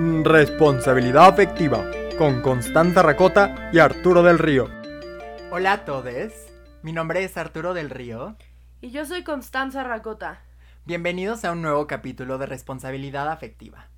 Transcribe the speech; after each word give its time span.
Responsabilidad 0.00 1.26
afectiva 1.26 1.84
con 2.16 2.40
Constanza 2.40 3.02
Racota 3.02 3.68
y 3.72 3.80
Arturo 3.80 4.22
del 4.22 4.38
Río. 4.38 4.68
Hola 5.50 5.72
a 5.72 5.84
todos, 5.84 6.32
mi 6.84 6.92
nombre 6.92 7.24
es 7.24 7.36
Arturo 7.36 7.74
del 7.74 7.90
Río. 7.90 8.36
Y 8.80 8.92
yo 8.92 9.04
soy 9.06 9.24
Constanza 9.24 9.82
Racota. 9.82 10.40
Bienvenidos 10.84 11.44
a 11.44 11.50
un 11.50 11.62
nuevo 11.62 11.88
capítulo 11.88 12.38
de 12.38 12.46
Responsabilidad 12.46 13.28
afectiva. 13.28 13.88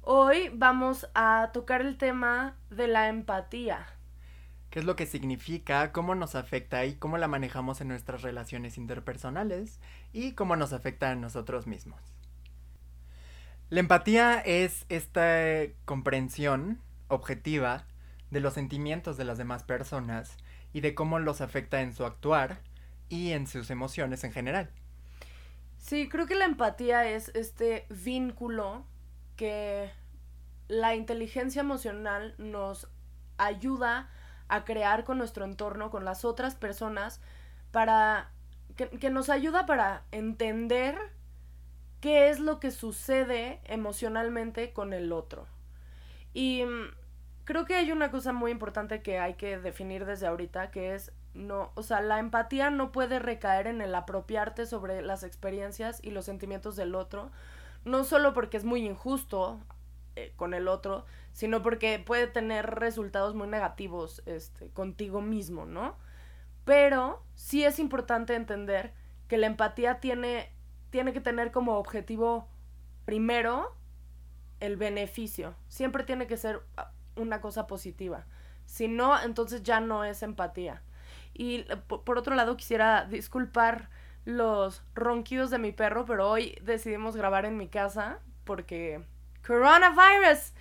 Hoy 0.00 0.50
vamos 0.54 1.08
a 1.14 1.50
tocar 1.52 1.82
el 1.82 1.96
tema 1.96 2.56
de 2.70 2.88
la 2.88 3.08
empatía. 3.08 3.86
¿Qué 4.70 4.80
es 4.80 4.84
lo 4.84 4.96
que 4.96 5.06
significa? 5.06 5.92
¿Cómo 5.92 6.16
nos 6.16 6.34
afecta? 6.34 6.84
¿Y 6.84 6.96
cómo 6.96 7.16
la 7.16 7.28
manejamos 7.28 7.80
en 7.80 7.86
nuestras 7.86 8.22
relaciones 8.22 8.76
interpersonales? 8.76 9.78
¿Y 10.12 10.32
cómo 10.32 10.56
nos 10.56 10.72
afecta 10.72 11.10
a 11.10 11.14
nosotros 11.14 11.68
mismos? 11.68 12.19
La 13.70 13.78
empatía 13.78 14.40
es 14.40 14.84
esta 14.88 15.44
comprensión 15.84 16.80
objetiva 17.06 17.86
de 18.30 18.40
los 18.40 18.54
sentimientos 18.54 19.16
de 19.16 19.24
las 19.24 19.38
demás 19.38 19.62
personas 19.62 20.36
y 20.72 20.80
de 20.80 20.94
cómo 20.96 21.20
los 21.20 21.40
afecta 21.40 21.80
en 21.80 21.94
su 21.94 22.04
actuar 22.04 22.58
y 23.08 23.30
en 23.30 23.46
sus 23.46 23.70
emociones 23.70 24.24
en 24.24 24.32
general. 24.32 24.70
Sí, 25.78 26.08
creo 26.08 26.26
que 26.26 26.34
la 26.34 26.46
empatía 26.46 27.08
es 27.08 27.30
este 27.34 27.86
vínculo 27.88 28.84
que 29.36 29.90
la 30.66 30.96
inteligencia 30.96 31.60
emocional 31.60 32.34
nos 32.38 32.88
ayuda 33.38 34.10
a 34.48 34.64
crear 34.64 35.04
con 35.04 35.18
nuestro 35.18 35.44
entorno, 35.44 35.90
con 35.90 36.04
las 36.04 36.24
otras 36.24 36.56
personas, 36.56 37.20
para 37.70 38.32
que, 38.74 39.10
nos 39.10 39.30
ayuda 39.30 39.64
para 39.64 40.02
entender 40.10 40.98
qué 42.00 42.30
es 42.30 42.40
lo 42.40 42.60
que 42.60 42.70
sucede 42.70 43.60
emocionalmente 43.64 44.72
con 44.72 44.92
el 44.92 45.12
otro. 45.12 45.46
Y 46.32 46.64
mm, 46.64 46.94
creo 47.44 47.64
que 47.64 47.74
hay 47.74 47.92
una 47.92 48.10
cosa 48.10 48.32
muy 48.32 48.50
importante 48.50 49.02
que 49.02 49.18
hay 49.18 49.34
que 49.34 49.58
definir 49.58 50.06
desde 50.06 50.26
ahorita, 50.26 50.70
que 50.70 50.94
es 50.94 51.12
no, 51.34 51.70
o 51.74 51.82
sea, 51.82 52.00
la 52.00 52.18
empatía 52.18 52.70
no 52.70 52.90
puede 52.90 53.18
recaer 53.18 53.66
en 53.66 53.80
el 53.80 53.94
apropiarte 53.94 54.66
sobre 54.66 55.00
las 55.02 55.22
experiencias 55.22 56.00
y 56.02 56.10
los 56.10 56.24
sentimientos 56.24 56.74
del 56.76 56.94
otro, 56.94 57.30
no 57.84 58.04
solo 58.04 58.34
porque 58.34 58.56
es 58.56 58.64
muy 58.64 58.84
injusto 58.84 59.60
eh, 60.16 60.32
con 60.36 60.54
el 60.54 60.66
otro, 60.66 61.04
sino 61.32 61.62
porque 61.62 61.98
puede 62.04 62.26
tener 62.26 62.66
resultados 62.66 63.34
muy 63.34 63.46
negativos 63.46 64.22
este, 64.26 64.70
contigo 64.70 65.20
mismo, 65.20 65.66
¿no? 65.66 65.96
Pero 66.64 67.22
sí 67.34 67.64
es 67.64 67.78
importante 67.78 68.34
entender 68.34 68.92
que 69.28 69.38
la 69.38 69.46
empatía 69.46 70.00
tiene, 70.00 70.50
tiene 70.90 71.12
que 71.12 71.20
tener 71.20 71.52
como 71.52 71.78
objetivo 71.78 72.48
primero 73.04 73.74
el 74.60 74.76
beneficio. 74.76 75.54
Siempre 75.68 76.04
tiene 76.04 76.26
que 76.26 76.36
ser 76.36 76.62
ah, 76.76 76.92
una 77.16 77.40
cosa 77.40 77.66
positiva. 77.66 78.26
Si 78.66 78.88
no, 78.88 79.20
entonces 79.20 79.62
ya 79.62 79.80
no 79.80 80.04
es 80.04 80.22
empatía. 80.22 80.82
Y 81.32 81.66
eh, 81.68 81.76
por 81.86 82.18
otro 82.18 82.34
lado, 82.34 82.56
quisiera 82.56 83.04
disculpar 83.04 83.88
los 84.24 84.82
ronquidos 84.94 85.50
de 85.50 85.58
mi 85.58 85.72
perro, 85.72 86.04
pero 86.04 86.28
hoy 86.30 86.58
decidimos 86.62 87.16
grabar 87.16 87.46
en 87.46 87.56
mi 87.56 87.68
casa 87.68 88.18
porque 88.44 89.02
coronavirus. 89.46 90.52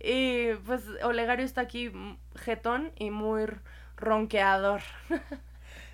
Y 0.00 0.54
pues 0.64 0.84
Olegario 1.02 1.44
está 1.44 1.62
aquí 1.62 1.92
jetón 2.36 2.92
y 2.96 3.10
muy 3.10 3.46
ronqueador. 3.96 4.82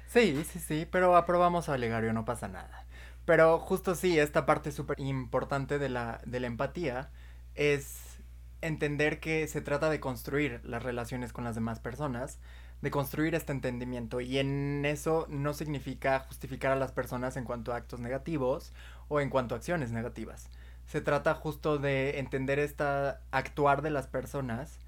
Sí, 0.07 0.45
sí, 0.45 0.61
sí, 0.61 0.87
pero 0.89 1.17
aprobamos 1.17 1.69
a 1.69 1.73
Olegario, 1.73 2.13
no 2.13 2.25
pasa 2.25 2.47
nada. 2.47 2.84
Pero 3.25 3.59
justo 3.59 3.95
sí, 3.95 4.19
esta 4.19 4.47
parte 4.47 4.73
súper 4.73 5.01
importante 5.01 5.79
de 5.79 5.89
la, 5.89 6.21
de 6.27 6.41
la 6.41 6.47
empatía 6.47 7.11
es 7.55 8.19
entender 8.61 9.21
que 9.21 9.47
se 9.49 9.61
trata 9.61 9.91
de 9.91 10.01
construir 10.01 10.61
las 10.65 10.83
relaciones 10.83 11.33
con 11.33 11.45
las 11.45 11.55
demás 11.55 11.81
personas, 11.81 12.39
de 12.83 12.91
construir 12.91 13.35
este 13.35 13.53
entendimiento. 13.53 14.21
Y 14.21 14.39
en 14.39 14.85
eso 14.85 15.27
no 15.31 15.55
significa 15.55 16.21
justificar 16.21 16.73
a 16.73 16.77
las 16.77 16.93
personas 16.93 17.37
en 17.37 17.45
cuanto 17.45 17.73
a 17.73 17.77
actos 17.77 18.01
negativos 18.01 18.73
o 19.09 19.21
en 19.21 19.31
cuanto 19.31 19.55
a 19.55 19.59
acciones 19.59 19.91
negativas 19.93 20.51
se 20.87 21.01
trata 21.01 21.35
justo 21.35 21.79
de 21.79 22.19
entender 22.19 22.59
esta 22.59 23.21
actuar 23.31 23.83
de 23.83 23.91
las 23.91 24.07
personas, 24.07 24.79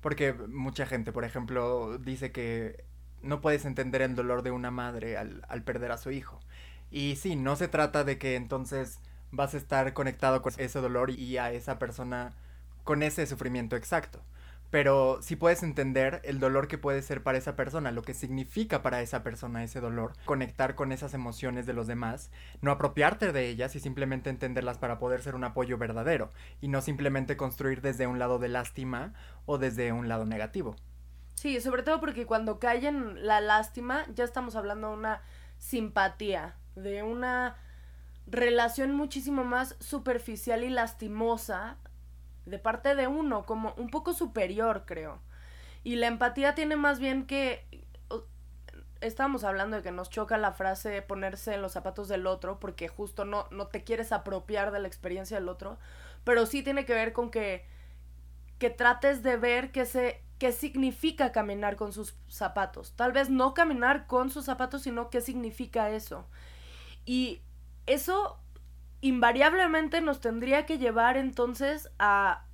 porque 0.00 0.32
mucha 0.32 0.86
gente, 0.86 1.12
por 1.12 1.24
ejemplo, 1.24 1.98
dice 1.98 2.32
que 2.32 2.84
no 3.22 3.40
puedes 3.40 3.64
entender 3.64 4.02
el 4.02 4.14
dolor 4.14 4.42
de 4.42 4.50
una 4.50 4.70
madre 4.70 5.16
al, 5.16 5.42
al 5.48 5.62
perder 5.62 5.92
a 5.92 5.98
su 5.98 6.10
hijo. 6.10 6.40
Y 6.90 7.16
sí, 7.16 7.36
no 7.36 7.56
se 7.56 7.68
trata 7.68 8.04
de 8.04 8.18
que 8.18 8.36
entonces 8.36 8.98
vas 9.30 9.54
a 9.54 9.58
estar 9.58 9.92
conectado 9.92 10.42
con 10.42 10.52
ese 10.58 10.80
dolor 10.80 11.10
y 11.10 11.38
a 11.38 11.52
esa 11.52 11.78
persona 11.78 12.34
con 12.84 13.02
ese 13.02 13.26
sufrimiento 13.26 13.76
exacto 13.76 14.22
pero 14.70 15.22
si 15.22 15.36
puedes 15.36 15.62
entender 15.62 16.20
el 16.24 16.40
dolor 16.40 16.68
que 16.68 16.78
puede 16.78 17.02
ser 17.02 17.22
para 17.22 17.38
esa 17.38 17.56
persona, 17.56 17.92
lo 17.92 18.02
que 18.02 18.14
significa 18.14 18.82
para 18.82 19.00
esa 19.00 19.22
persona 19.22 19.62
ese 19.62 19.80
dolor, 19.80 20.12
conectar 20.24 20.74
con 20.74 20.92
esas 20.92 21.14
emociones 21.14 21.66
de 21.66 21.72
los 21.72 21.86
demás, 21.86 22.30
no 22.62 22.72
apropiarte 22.72 23.32
de 23.32 23.48
ellas 23.48 23.76
y 23.76 23.80
simplemente 23.80 24.28
entenderlas 24.28 24.78
para 24.78 24.98
poder 24.98 25.22
ser 25.22 25.34
un 25.34 25.44
apoyo 25.44 25.78
verdadero 25.78 26.32
y 26.60 26.68
no 26.68 26.80
simplemente 26.80 27.36
construir 27.36 27.80
desde 27.80 28.06
un 28.06 28.18
lado 28.18 28.38
de 28.38 28.48
lástima 28.48 29.14
o 29.46 29.58
desde 29.58 29.92
un 29.92 30.08
lado 30.08 30.26
negativo. 30.26 30.74
Sí, 31.34 31.60
sobre 31.60 31.82
todo 31.82 32.00
porque 32.00 32.26
cuando 32.26 32.58
cae 32.58 32.90
la 32.90 33.40
lástima 33.40 34.04
ya 34.14 34.24
estamos 34.24 34.56
hablando 34.56 34.88
de 34.90 34.96
una 34.96 35.22
simpatía, 35.58 36.56
de 36.76 37.02
una 37.02 37.56
relación 38.26 38.94
muchísimo 38.94 39.44
más 39.44 39.76
superficial 39.80 40.62
y 40.62 40.70
lastimosa 40.70 41.76
de 42.44 42.58
parte 42.58 42.94
de 42.94 43.08
uno, 43.08 43.44
como 43.44 43.74
un 43.76 43.88
poco 43.88 44.12
superior, 44.12 44.84
creo. 44.86 45.20
Y 45.82 45.96
la 45.96 46.06
empatía 46.06 46.54
tiene 46.54 46.76
más 46.76 46.98
bien 46.98 47.26
que... 47.26 47.64
Estamos 49.00 49.44
hablando 49.44 49.76
de 49.76 49.82
que 49.82 49.92
nos 49.92 50.08
choca 50.08 50.38
la 50.38 50.52
frase 50.52 51.02
ponerse 51.02 51.54
en 51.54 51.62
los 51.62 51.72
zapatos 51.72 52.08
del 52.08 52.26
otro, 52.26 52.58
porque 52.58 52.88
justo 52.88 53.24
no, 53.24 53.46
no 53.50 53.66
te 53.66 53.84
quieres 53.84 54.10
apropiar 54.10 54.72
de 54.72 54.80
la 54.80 54.88
experiencia 54.88 55.38
del 55.38 55.50
otro, 55.50 55.78
pero 56.24 56.46
sí 56.46 56.62
tiene 56.62 56.86
que 56.86 56.94
ver 56.94 57.12
con 57.12 57.30
que, 57.30 57.66
que 58.58 58.70
trates 58.70 59.22
de 59.22 59.36
ver 59.36 59.70
qué, 59.70 59.84
se, 59.84 60.22
qué 60.38 60.50
significa 60.50 61.30
caminar 61.30 61.76
con 61.76 61.92
sus 61.92 62.16
zapatos. 62.26 62.94
Tal 62.96 63.12
vez 63.12 63.28
no 63.28 63.52
caminar 63.52 64.06
con 64.06 64.30
sus 64.30 64.46
zapatos, 64.46 64.82
sino 64.82 65.10
qué 65.10 65.20
significa 65.20 65.90
eso. 65.90 66.26
Y 67.06 67.40
eso 67.86 68.38
invariablemente 69.00 70.00
nos 70.00 70.20
tendría 70.20 70.66
que 70.66 70.78
llevar 70.78 71.16
entonces 71.16 71.88
a, 71.98 72.44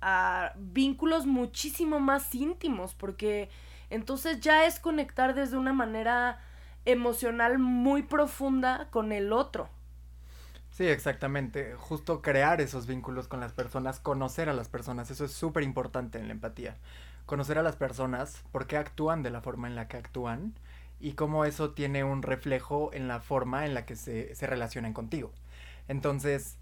a 0.00 0.52
vínculos 0.56 1.26
muchísimo 1.26 1.98
más 1.98 2.34
íntimos, 2.34 2.94
porque 2.94 3.48
entonces 3.90 4.40
ya 4.40 4.66
es 4.66 4.78
conectar 4.78 5.34
desde 5.34 5.56
una 5.56 5.72
manera 5.72 6.40
emocional 6.84 7.58
muy 7.58 8.02
profunda 8.02 8.88
con 8.90 9.12
el 9.12 9.32
otro. 9.32 9.68
Sí, 10.70 10.86
exactamente. 10.86 11.74
Justo 11.74 12.22
crear 12.22 12.60
esos 12.60 12.86
vínculos 12.86 13.26
con 13.26 13.40
las 13.40 13.52
personas, 13.52 13.98
conocer 14.00 14.48
a 14.48 14.52
las 14.52 14.68
personas, 14.68 15.10
eso 15.10 15.24
es 15.24 15.32
súper 15.32 15.64
importante 15.64 16.18
en 16.18 16.28
la 16.28 16.34
empatía. 16.34 16.76
Conocer 17.26 17.58
a 17.58 17.62
las 17.62 17.76
personas, 17.76 18.44
por 18.52 18.66
qué 18.66 18.76
actúan 18.76 19.22
de 19.22 19.30
la 19.30 19.40
forma 19.40 19.66
en 19.68 19.74
la 19.74 19.88
que 19.88 19.96
actúan 19.96 20.54
y 21.00 21.12
cómo 21.12 21.44
eso 21.44 21.70
tiene 21.70 22.04
un 22.04 22.22
reflejo 22.22 22.90
en 22.92 23.08
la 23.08 23.20
forma 23.20 23.66
en 23.66 23.74
la 23.74 23.86
que 23.86 23.96
se, 23.96 24.34
se 24.34 24.46
relacionan 24.46 24.92
contigo. 24.92 25.32
Entonces, 25.86 26.58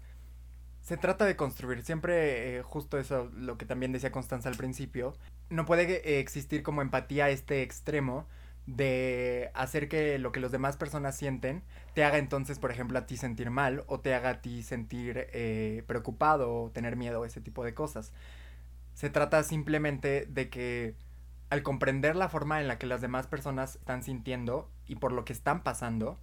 se 0.81 0.95
trata 0.95 1.25
de 1.25 1.35
construir, 1.35 1.83
siempre 1.83 2.59
eh, 2.59 2.63
justo 2.63 2.97
eso, 2.97 3.29
lo 3.35 3.57
que 3.57 3.65
también 3.65 3.91
decía 3.91 4.11
Constanza 4.11 4.47
al 4.47 4.55
principio, 4.55 5.15
no 5.49 5.65
puede 5.65 5.83
eh, 6.09 6.19
existir 6.19 6.63
como 6.63 6.81
empatía 6.81 7.29
este 7.29 7.61
extremo 7.61 8.25
de 8.67 9.49
hacer 9.53 9.89
que 9.89 10.17
lo 10.19 10.31
que 10.31 10.39
las 10.39 10.51
demás 10.51 10.77
personas 10.77 11.17
sienten 11.17 11.63
te 11.93 12.03
haga 12.03 12.17
entonces, 12.17 12.59
por 12.59 12.71
ejemplo, 12.71 12.99
a 12.99 13.05
ti 13.05 13.17
sentir 13.17 13.49
mal 13.49 13.83
o 13.87 13.99
te 13.99 14.13
haga 14.13 14.29
a 14.29 14.41
ti 14.41 14.63
sentir 14.63 15.27
eh, 15.33 15.83
preocupado 15.87 16.53
o 16.53 16.71
tener 16.71 16.95
miedo, 16.95 17.25
ese 17.25 17.41
tipo 17.41 17.65
de 17.65 17.73
cosas. 17.73 18.13
Se 18.93 19.09
trata 19.09 19.43
simplemente 19.43 20.25
de 20.27 20.49
que 20.49 20.95
al 21.49 21.63
comprender 21.63 22.15
la 22.15 22.29
forma 22.29 22.61
en 22.61 22.67
la 22.67 22.77
que 22.77 22.87
las 22.87 23.01
demás 23.01 23.27
personas 23.27 23.75
están 23.75 24.03
sintiendo 24.03 24.69
y 24.85 24.95
por 24.95 25.11
lo 25.11 25.25
que 25.25 25.33
están 25.33 25.63
pasando, 25.63 26.19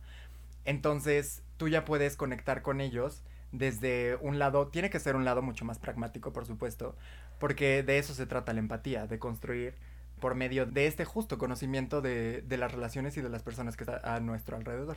entonces 0.64 1.42
tú 1.56 1.68
ya 1.68 1.84
puedes 1.84 2.16
conectar 2.16 2.62
con 2.62 2.80
ellos 2.80 3.24
desde 3.52 4.16
un 4.16 4.38
lado, 4.38 4.68
tiene 4.68 4.90
que 4.90 4.98
ser 4.98 5.14
un 5.14 5.24
lado 5.24 5.40
mucho 5.40 5.64
más 5.64 5.78
pragmático, 5.78 6.32
por 6.32 6.44
supuesto, 6.44 6.96
porque 7.38 7.82
de 7.82 7.98
eso 7.98 8.12
se 8.12 8.26
trata 8.26 8.52
la 8.52 8.58
empatía, 8.58 9.06
de 9.06 9.18
construir 9.18 9.76
por 10.20 10.34
medio 10.34 10.66
de 10.66 10.86
este 10.86 11.04
justo 11.04 11.38
conocimiento 11.38 12.00
de, 12.00 12.42
de 12.42 12.56
las 12.56 12.72
relaciones 12.72 13.16
y 13.16 13.20
de 13.20 13.28
las 13.28 13.42
personas 13.42 13.76
que 13.76 13.84
están 13.84 14.00
a 14.04 14.20
nuestro 14.20 14.56
alrededor. 14.56 14.96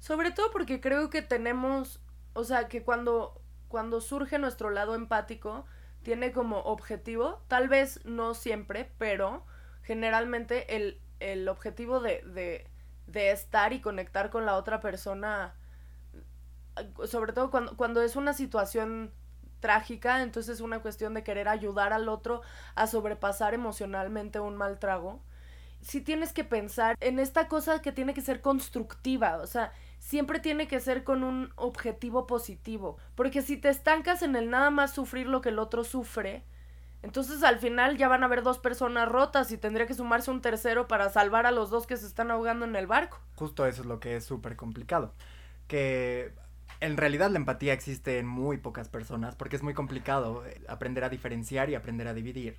Sobre 0.00 0.32
todo 0.32 0.50
porque 0.50 0.80
creo 0.80 1.08
que 1.08 1.22
tenemos, 1.22 2.00
o 2.32 2.44
sea, 2.44 2.68
que 2.68 2.82
cuando, 2.82 3.40
cuando 3.68 4.00
surge 4.00 4.38
nuestro 4.38 4.70
lado 4.70 4.94
empático, 4.94 5.64
tiene 6.02 6.32
como 6.32 6.58
objetivo, 6.60 7.42
tal 7.48 7.68
vez 7.68 8.04
no 8.04 8.34
siempre, 8.34 8.90
pero 8.98 9.44
generalmente 9.84 10.76
el, 10.76 11.00
el 11.20 11.48
objetivo 11.48 12.00
de, 12.00 12.22
de, 12.22 12.66
de, 13.06 13.30
estar 13.30 13.72
y 13.72 13.80
conectar 13.80 14.30
con 14.30 14.46
la 14.46 14.56
otra 14.56 14.80
persona, 14.80 15.54
sobre 17.06 17.32
todo 17.32 17.50
cuando, 17.50 17.76
cuando 17.76 18.02
es 18.02 18.16
una 18.16 18.32
situación 18.32 19.12
trágica, 19.60 20.22
entonces 20.22 20.56
es 20.56 20.60
una 20.60 20.80
cuestión 20.80 21.14
de 21.14 21.22
querer 21.22 21.48
ayudar 21.48 21.92
al 21.92 22.08
otro 22.08 22.42
a 22.74 22.86
sobrepasar 22.86 23.54
emocionalmente 23.54 24.40
un 24.40 24.56
mal 24.56 24.78
trago. 24.78 25.22
Sí 25.80 26.00
tienes 26.00 26.32
que 26.32 26.44
pensar 26.44 26.96
en 27.00 27.18
esta 27.18 27.46
cosa 27.46 27.82
que 27.82 27.92
tiene 27.92 28.14
que 28.14 28.22
ser 28.22 28.40
constructiva, 28.40 29.36
o 29.36 29.46
sea, 29.46 29.72
siempre 29.98 30.40
tiene 30.40 30.66
que 30.66 30.80
ser 30.80 31.04
con 31.04 31.22
un 31.22 31.52
objetivo 31.56 32.26
positivo, 32.26 32.98
porque 33.14 33.42
si 33.42 33.58
te 33.58 33.68
estancas 33.68 34.22
en 34.22 34.34
el 34.34 34.50
nada 34.50 34.70
más 34.70 34.94
sufrir 34.94 35.26
lo 35.26 35.42
que 35.42 35.50
el 35.50 35.58
otro 35.58 35.84
sufre, 35.84 36.44
entonces 37.04 37.42
al 37.42 37.58
final 37.58 37.98
ya 37.98 38.08
van 38.08 38.22
a 38.22 38.26
haber 38.26 38.42
dos 38.42 38.58
personas 38.58 39.06
rotas 39.06 39.52
y 39.52 39.58
tendría 39.58 39.86
que 39.86 39.92
sumarse 39.92 40.30
un 40.30 40.40
tercero 40.40 40.88
para 40.88 41.10
salvar 41.10 41.44
a 41.44 41.50
los 41.50 41.68
dos 41.68 41.86
que 41.86 41.98
se 41.98 42.06
están 42.06 42.30
ahogando 42.30 42.64
en 42.64 42.74
el 42.76 42.86
barco. 42.86 43.20
Justo 43.34 43.66
eso 43.66 43.82
es 43.82 43.86
lo 43.86 44.00
que 44.00 44.16
es 44.16 44.24
súper 44.24 44.56
complicado. 44.56 45.12
Que 45.68 46.32
en 46.80 46.96
realidad 46.96 47.30
la 47.30 47.36
empatía 47.36 47.74
existe 47.74 48.18
en 48.18 48.26
muy 48.26 48.56
pocas 48.56 48.88
personas 48.88 49.36
porque 49.36 49.56
es 49.56 49.62
muy 49.62 49.74
complicado 49.74 50.46
eh, 50.46 50.62
aprender 50.66 51.04
a 51.04 51.10
diferenciar 51.10 51.68
y 51.68 51.74
aprender 51.74 52.08
a 52.08 52.14
dividir. 52.14 52.56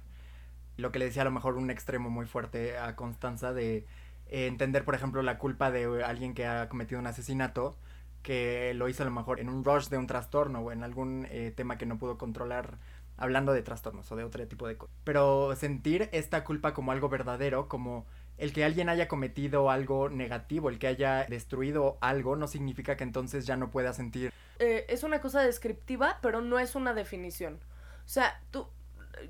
Lo 0.78 0.92
que 0.92 1.00
le 1.00 1.06
decía 1.06 1.24
a 1.24 1.26
lo 1.26 1.32
mejor 1.32 1.56
un 1.56 1.72
extremo 1.72 2.12
muy 2.12 2.28
fuerte 2.28 2.78
a 2.78 2.96
Constanza 2.96 3.52
de 3.52 3.88
eh, 4.28 4.46
entender, 4.46 4.86
por 4.86 4.94
ejemplo, 4.94 5.24
la 5.24 5.40
culpa 5.40 5.72
de 5.72 6.04
alguien 6.04 6.36
que 6.36 6.46
ha 6.46 6.70
cometido 6.70 7.00
un 7.00 7.08
asesinato, 7.08 7.80
que 8.22 8.76
lo 8.76 8.90
hizo 8.90 9.02
a 9.02 9.08
lo 9.08 9.12
mejor 9.12 9.40
en 9.40 9.50
un 9.50 9.64
rush 9.64 9.88
de 9.88 9.98
un 9.98 10.06
trastorno 10.06 10.60
o 10.60 10.72
en 10.72 10.84
algún 10.84 11.26
eh, 11.32 11.52
tema 11.56 11.80
que 11.80 11.88
no 11.88 11.98
pudo 11.98 12.20
controlar 12.20 12.78
hablando 13.18 13.54
de 13.54 13.62
trastornos 13.62 14.12
o 14.12 14.16
de 14.16 14.24
otro 14.24 14.46
tipo 14.48 14.68
de 14.68 14.78
cosas. 14.78 14.96
Pero 15.04 15.56
sentir 15.56 16.10
esta 16.12 16.44
culpa 16.44 16.74
como 16.74 16.92
algo 16.92 17.10
verdadero, 17.10 17.68
como 17.68 18.06
el 18.38 18.52
que 18.52 18.66
alguien 18.66 18.90
haya 18.90 19.08
cometido 19.08 19.70
algo 19.70 20.10
negativo, 20.10 20.70
el 20.70 20.80
que 20.80 20.88
haya 20.88 21.26
destruido 21.26 21.98
algo, 22.02 22.36
no 22.36 22.48
significa 22.48 22.98
que 22.98 23.04
entonces 23.04 23.46
ya 23.46 23.56
no 23.56 23.72
pueda 23.72 23.94
sentir. 23.94 24.34
Eh, 24.60 24.86
es 24.90 25.04
una 25.04 25.22
cosa 25.22 25.42
descriptiva, 25.42 26.20
pero 26.22 26.42
no 26.42 26.60
es 26.60 26.76
una 26.76 26.94
definición. 26.94 27.60
O 28.06 28.08
sea, 28.08 28.42
tú, 28.52 28.68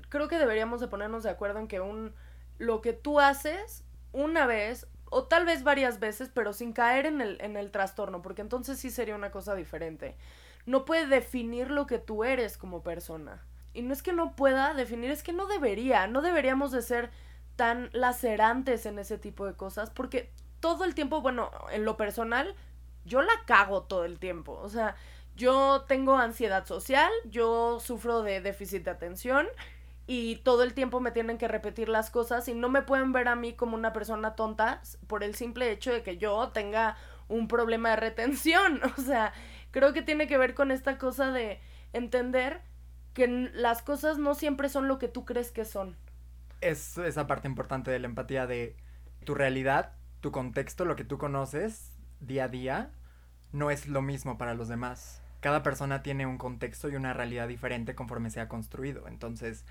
creo 0.08 0.28
que 0.28 0.38
deberíamos 0.38 0.80
de 0.80 0.88
ponernos 0.88 1.22
de 1.22 1.30
acuerdo 1.30 1.60
en 1.60 1.68
que 1.68 1.80
un, 1.80 2.14
lo 2.58 2.80
que 2.80 2.92
tú 2.92 3.20
haces 3.20 3.84
una 4.12 4.46
vez 4.46 4.86
o 5.08 5.24
tal 5.24 5.46
vez 5.46 5.62
varias 5.62 6.00
veces, 6.00 6.30
pero 6.32 6.52
sin 6.52 6.72
caer 6.72 7.06
en 7.06 7.20
el, 7.20 7.40
en 7.40 7.56
el 7.56 7.70
trastorno, 7.70 8.22
porque 8.22 8.42
entonces 8.42 8.78
sí 8.78 8.90
sería 8.90 9.14
una 9.14 9.30
cosa 9.30 9.54
diferente. 9.54 10.16
No 10.64 10.84
puede 10.84 11.06
definir 11.06 11.70
lo 11.70 11.86
que 11.86 11.98
tú 11.98 12.24
eres 12.24 12.58
como 12.58 12.82
persona. 12.82 13.44
Y 13.76 13.82
no 13.82 13.92
es 13.92 14.02
que 14.02 14.12
no 14.12 14.34
pueda 14.34 14.72
definir, 14.74 15.10
es 15.10 15.22
que 15.22 15.32
no 15.32 15.46
debería, 15.46 16.06
no 16.06 16.22
deberíamos 16.22 16.72
de 16.72 16.80
ser 16.80 17.10
tan 17.56 17.90
lacerantes 17.92 18.86
en 18.86 18.98
ese 18.98 19.18
tipo 19.18 19.46
de 19.46 19.54
cosas, 19.54 19.90
porque 19.90 20.30
todo 20.60 20.84
el 20.84 20.94
tiempo, 20.94 21.20
bueno, 21.20 21.50
en 21.70 21.84
lo 21.84 21.96
personal, 21.96 22.54
yo 23.04 23.22
la 23.22 23.32
cago 23.46 23.82
todo 23.82 24.04
el 24.04 24.18
tiempo, 24.18 24.52
o 24.52 24.68
sea, 24.68 24.96
yo 25.36 25.84
tengo 25.86 26.16
ansiedad 26.16 26.66
social, 26.66 27.10
yo 27.26 27.78
sufro 27.80 28.22
de 28.22 28.40
déficit 28.40 28.84
de 28.84 28.90
atención 28.90 29.46
y 30.06 30.36
todo 30.36 30.62
el 30.62 30.72
tiempo 30.72 31.00
me 31.00 31.10
tienen 31.10 31.36
que 31.36 31.48
repetir 31.48 31.88
las 31.90 32.10
cosas 32.10 32.48
y 32.48 32.54
no 32.54 32.68
me 32.68 32.82
pueden 32.82 33.12
ver 33.12 33.28
a 33.28 33.36
mí 33.36 33.52
como 33.52 33.76
una 33.76 33.92
persona 33.92 34.34
tonta 34.34 34.80
por 35.06 35.22
el 35.22 35.34
simple 35.34 35.70
hecho 35.70 35.92
de 35.92 36.02
que 36.02 36.16
yo 36.16 36.48
tenga 36.48 36.96
un 37.28 37.48
problema 37.48 37.90
de 37.90 37.96
retención, 37.96 38.80
o 38.96 39.00
sea, 39.02 39.34
creo 39.70 39.92
que 39.92 40.02
tiene 40.02 40.26
que 40.26 40.38
ver 40.38 40.54
con 40.54 40.70
esta 40.70 40.96
cosa 40.96 41.30
de 41.30 41.60
entender 41.92 42.62
que 43.16 43.50
las 43.54 43.80
cosas 43.80 44.18
no 44.18 44.34
siempre 44.34 44.68
son 44.68 44.88
lo 44.88 44.98
que 44.98 45.08
tú 45.08 45.24
crees 45.24 45.50
que 45.50 45.64
son. 45.64 45.96
Es 46.60 46.98
esa 46.98 47.26
parte 47.26 47.48
importante 47.48 47.90
de 47.90 47.98
la 47.98 48.08
empatía 48.08 48.46
de 48.46 48.76
tu 49.24 49.34
realidad, 49.34 49.92
tu 50.20 50.32
contexto, 50.32 50.84
lo 50.84 50.96
que 50.96 51.04
tú 51.04 51.16
conoces 51.16 51.92
día 52.20 52.44
a 52.44 52.48
día, 52.48 52.90
no 53.52 53.70
es 53.70 53.88
lo 53.88 54.02
mismo 54.02 54.36
para 54.36 54.52
los 54.52 54.68
demás. 54.68 55.22
Cada 55.40 55.62
persona 55.62 56.02
tiene 56.02 56.26
un 56.26 56.36
contexto 56.36 56.90
y 56.90 56.96
una 56.96 57.14
realidad 57.14 57.48
diferente 57.48 57.94
conforme 57.94 58.28
se 58.28 58.40
ha 58.40 58.48
construido. 58.48 59.08
Entonces, 59.08 59.64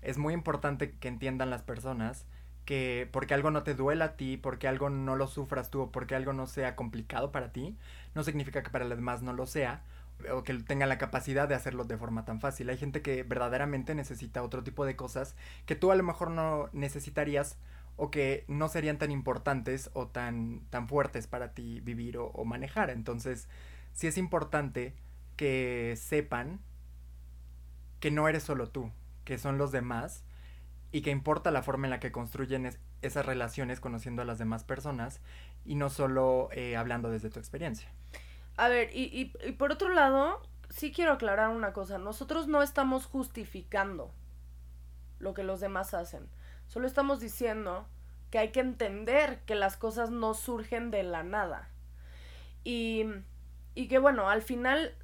es 0.00 0.16
muy 0.16 0.32
importante 0.32 0.92
que 0.92 1.08
entiendan 1.08 1.50
las 1.50 1.62
personas 1.62 2.24
que 2.66 3.08
porque 3.10 3.34
algo 3.34 3.50
no 3.50 3.64
te 3.64 3.74
duela 3.74 4.04
a 4.04 4.16
ti, 4.16 4.36
porque 4.36 4.68
algo 4.68 4.90
no 4.90 5.16
lo 5.16 5.26
sufras 5.26 5.72
tú 5.72 5.80
o 5.82 5.90
porque 5.90 6.14
algo 6.14 6.32
no 6.32 6.46
sea 6.46 6.76
complicado 6.76 7.32
para 7.32 7.50
ti, 7.50 7.76
no 8.14 8.22
significa 8.22 8.62
que 8.62 8.70
para 8.70 8.84
los 8.84 8.96
demás 8.96 9.22
no 9.22 9.32
lo 9.32 9.46
sea 9.46 9.82
o 10.32 10.42
que 10.42 10.54
tengan 10.54 10.88
la 10.88 10.98
capacidad 10.98 11.48
de 11.48 11.54
hacerlo 11.54 11.84
de 11.84 11.96
forma 11.96 12.24
tan 12.24 12.40
fácil. 12.40 12.70
Hay 12.70 12.78
gente 12.78 13.02
que 13.02 13.22
verdaderamente 13.22 13.94
necesita 13.94 14.42
otro 14.42 14.62
tipo 14.62 14.84
de 14.84 14.96
cosas 14.96 15.36
que 15.66 15.76
tú 15.76 15.92
a 15.92 15.96
lo 15.96 16.02
mejor 16.02 16.30
no 16.30 16.68
necesitarías 16.72 17.58
o 17.96 18.10
que 18.10 18.44
no 18.48 18.68
serían 18.68 18.98
tan 18.98 19.10
importantes 19.10 19.90
o 19.94 20.06
tan, 20.06 20.60
tan 20.70 20.88
fuertes 20.88 21.26
para 21.26 21.52
ti 21.54 21.80
vivir 21.80 22.18
o, 22.18 22.44
manejar. 22.44 22.90
Entonces, 22.90 23.48
sí 23.92 24.06
es 24.06 24.18
importante 24.18 24.94
que 25.36 25.94
sepan 25.96 26.60
que 28.00 28.10
no 28.10 28.28
eres 28.28 28.42
solo 28.42 28.68
tú, 28.68 28.92
que 29.24 29.38
son 29.38 29.58
los 29.58 29.72
demás 29.72 30.24
y 30.92 31.00
que 31.00 31.10
importa 31.10 31.50
la 31.50 31.62
forma 31.62 31.86
en 31.86 31.90
la 31.90 32.00
que 32.00 32.12
construyen 32.12 32.70
esas 33.02 33.26
relaciones 33.26 33.80
conociendo 33.80 34.22
a 34.22 34.26
las 34.26 34.38
demás 34.38 34.64
personas 34.64 35.20
y 35.64 35.74
no 35.74 35.88
solo 35.90 36.48
eh, 36.52 36.76
hablando 36.76 37.10
desde 37.10 37.30
tu 37.30 37.38
experiencia. 37.38 37.88
A 38.56 38.68
ver, 38.68 38.90
y, 38.94 39.32
y, 39.44 39.52
por 39.52 39.72
otro 39.72 39.90
lado, 39.90 40.40
sí 40.70 40.92
quiero 40.92 41.12
aclarar 41.12 41.50
una 41.50 41.72
cosa. 41.72 41.98
Nosotros 41.98 42.48
no 42.48 42.62
estamos 42.62 43.06
justificando 43.06 44.12
lo 45.18 45.34
que 45.34 45.42
los 45.42 45.60
demás 45.60 45.94
hacen. 45.94 46.28
Solo 46.68 46.86
estamos 46.86 47.20
diciendo 47.20 47.86
que 48.30 48.38
hay 48.38 48.50
que 48.50 48.60
entender 48.60 49.40
que 49.44 49.54
las 49.54 49.76
cosas 49.76 50.10
no 50.10 50.34
surgen 50.34 50.90
de 50.90 51.02
la 51.02 51.22
nada. 51.22 51.68
Y, 52.64 53.04
y 53.74 53.88
que 53.88 53.98
bueno, 53.98 54.28
al 54.28 54.42
final 54.42 54.94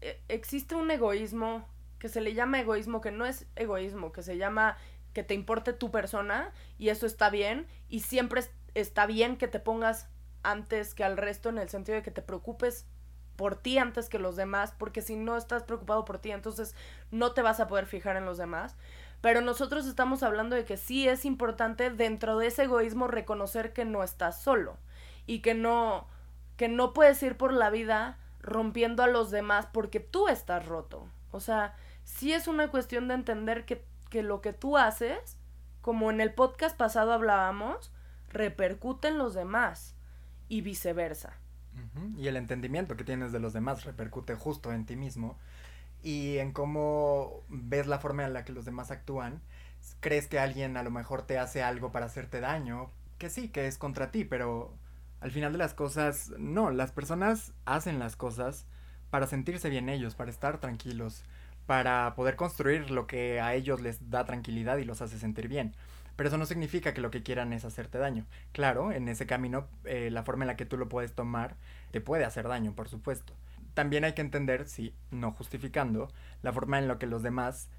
e, 0.00 0.20
existe 0.28 0.74
un 0.74 0.90
egoísmo 0.90 1.68
que 1.98 2.08
se 2.08 2.20
le 2.20 2.32
llama 2.32 2.60
egoísmo, 2.60 3.00
que 3.00 3.10
no 3.10 3.26
es 3.26 3.46
egoísmo, 3.56 4.12
que 4.12 4.22
se 4.22 4.38
llama 4.38 4.78
que 5.12 5.22
te 5.22 5.34
importe 5.34 5.72
tu 5.72 5.90
persona 5.90 6.52
y 6.78 6.88
eso 6.88 7.06
está 7.06 7.30
bien 7.30 7.66
y 7.88 8.00
siempre 8.00 8.42
está 8.74 9.06
bien 9.06 9.36
que 9.36 9.48
te 9.48 9.58
pongas 9.58 10.08
antes 10.42 10.94
que 10.94 11.04
al 11.04 11.16
resto 11.16 11.48
en 11.48 11.58
el 11.58 11.68
sentido 11.68 11.96
de 11.96 12.02
que 12.02 12.10
te 12.10 12.22
preocupes 12.22 12.86
por 13.40 13.56
ti 13.56 13.78
antes 13.78 14.10
que 14.10 14.18
los 14.18 14.36
demás, 14.36 14.74
porque 14.76 15.00
si 15.00 15.16
no 15.16 15.34
estás 15.38 15.62
preocupado 15.62 16.04
por 16.04 16.18
ti, 16.18 16.30
entonces 16.30 16.74
no 17.10 17.32
te 17.32 17.40
vas 17.40 17.58
a 17.58 17.68
poder 17.68 17.86
fijar 17.86 18.16
en 18.16 18.26
los 18.26 18.36
demás. 18.36 18.76
Pero 19.22 19.40
nosotros 19.40 19.86
estamos 19.86 20.22
hablando 20.22 20.56
de 20.56 20.66
que 20.66 20.76
sí 20.76 21.08
es 21.08 21.24
importante 21.24 21.88
dentro 21.88 22.36
de 22.36 22.48
ese 22.48 22.64
egoísmo 22.64 23.08
reconocer 23.08 23.72
que 23.72 23.86
no 23.86 24.02
estás 24.02 24.42
solo 24.42 24.76
y 25.26 25.40
que 25.40 25.54
no 25.54 26.06
que 26.58 26.68
no 26.68 26.92
puedes 26.92 27.22
ir 27.22 27.38
por 27.38 27.54
la 27.54 27.70
vida 27.70 28.18
rompiendo 28.42 29.02
a 29.02 29.06
los 29.06 29.30
demás 29.30 29.66
porque 29.72 30.00
tú 30.00 30.28
estás 30.28 30.66
roto. 30.66 31.08
O 31.32 31.40
sea, 31.40 31.74
sí 32.04 32.34
es 32.34 32.46
una 32.46 32.70
cuestión 32.70 33.08
de 33.08 33.14
entender 33.14 33.64
que, 33.64 33.86
que 34.10 34.22
lo 34.22 34.42
que 34.42 34.52
tú 34.52 34.76
haces, 34.76 35.38
como 35.80 36.10
en 36.10 36.20
el 36.20 36.34
podcast 36.34 36.76
pasado 36.76 37.14
hablábamos, 37.14 37.90
repercute 38.28 39.08
en 39.08 39.16
los 39.16 39.32
demás 39.32 39.94
y 40.50 40.60
viceversa. 40.60 41.38
Y 42.16 42.28
el 42.28 42.36
entendimiento 42.36 42.96
que 42.96 43.04
tienes 43.04 43.32
de 43.32 43.40
los 43.40 43.52
demás 43.52 43.84
repercute 43.84 44.34
justo 44.34 44.72
en 44.72 44.86
ti 44.86 44.96
mismo 44.96 45.38
y 46.02 46.38
en 46.38 46.52
cómo 46.52 47.42
ves 47.48 47.86
la 47.86 47.98
forma 47.98 48.24
en 48.24 48.32
la 48.32 48.44
que 48.44 48.52
los 48.52 48.64
demás 48.64 48.90
actúan. 48.90 49.40
Crees 50.00 50.26
que 50.26 50.38
alguien 50.38 50.76
a 50.76 50.82
lo 50.82 50.90
mejor 50.90 51.22
te 51.22 51.38
hace 51.38 51.62
algo 51.62 51.92
para 51.92 52.06
hacerte 52.06 52.40
daño, 52.40 52.90
que 53.18 53.30
sí, 53.30 53.48
que 53.48 53.66
es 53.66 53.78
contra 53.78 54.10
ti, 54.10 54.24
pero 54.24 54.74
al 55.20 55.30
final 55.30 55.52
de 55.52 55.58
las 55.58 55.74
cosas, 55.74 56.32
no, 56.38 56.70
las 56.70 56.92
personas 56.92 57.52
hacen 57.64 57.98
las 57.98 58.16
cosas 58.16 58.66
para 59.10 59.26
sentirse 59.26 59.68
bien 59.68 59.88
ellos, 59.88 60.14
para 60.14 60.30
estar 60.30 60.58
tranquilos, 60.58 61.24
para 61.66 62.14
poder 62.14 62.36
construir 62.36 62.90
lo 62.90 63.06
que 63.06 63.40
a 63.40 63.54
ellos 63.54 63.80
les 63.80 64.10
da 64.10 64.24
tranquilidad 64.24 64.78
y 64.78 64.84
los 64.84 65.02
hace 65.02 65.18
sentir 65.18 65.48
bien. 65.48 65.74
Pero 66.20 66.28
eso 66.28 66.36
no 66.36 66.44
significa 66.44 66.92
que 66.92 67.00
lo 67.00 67.10
que 67.10 67.22
quieran 67.22 67.54
es 67.54 67.64
hacerte 67.64 67.96
daño. 67.96 68.26
Claro, 68.52 68.92
en 68.92 69.08
ese 69.08 69.24
camino, 69.24 69.68
eh, 69.86 70.10
la 70.10 70.22
forma 70.22 70.44
en 70.44 70.48
la 70.48 70.56
que 70.56 70.66
tú 70.66 70.76
lo 70.76 70.86
puedes 70.86 71.14
tomar 71.14 71.56
te 71.92 72.02
puede 72.02 72.26
hacer 72.26 72.46
daño, 72.46 72.74
por 72.74 72.90
supuesto. 72.90 73.32
También 73.72 74.04
hay 74.04 74.12
que 74.12 74.20
entender, 74.20 74.68
sí, 74.68 74.94
no 75.10 75.32
justificando, 75.32 76.12
la 76.42 76.52
forma 76.52 76.78
en 76.78 76.88
la 76.88 76.98
que 76.98 77.06
los 77.06 77.22
demás 77.22 77.70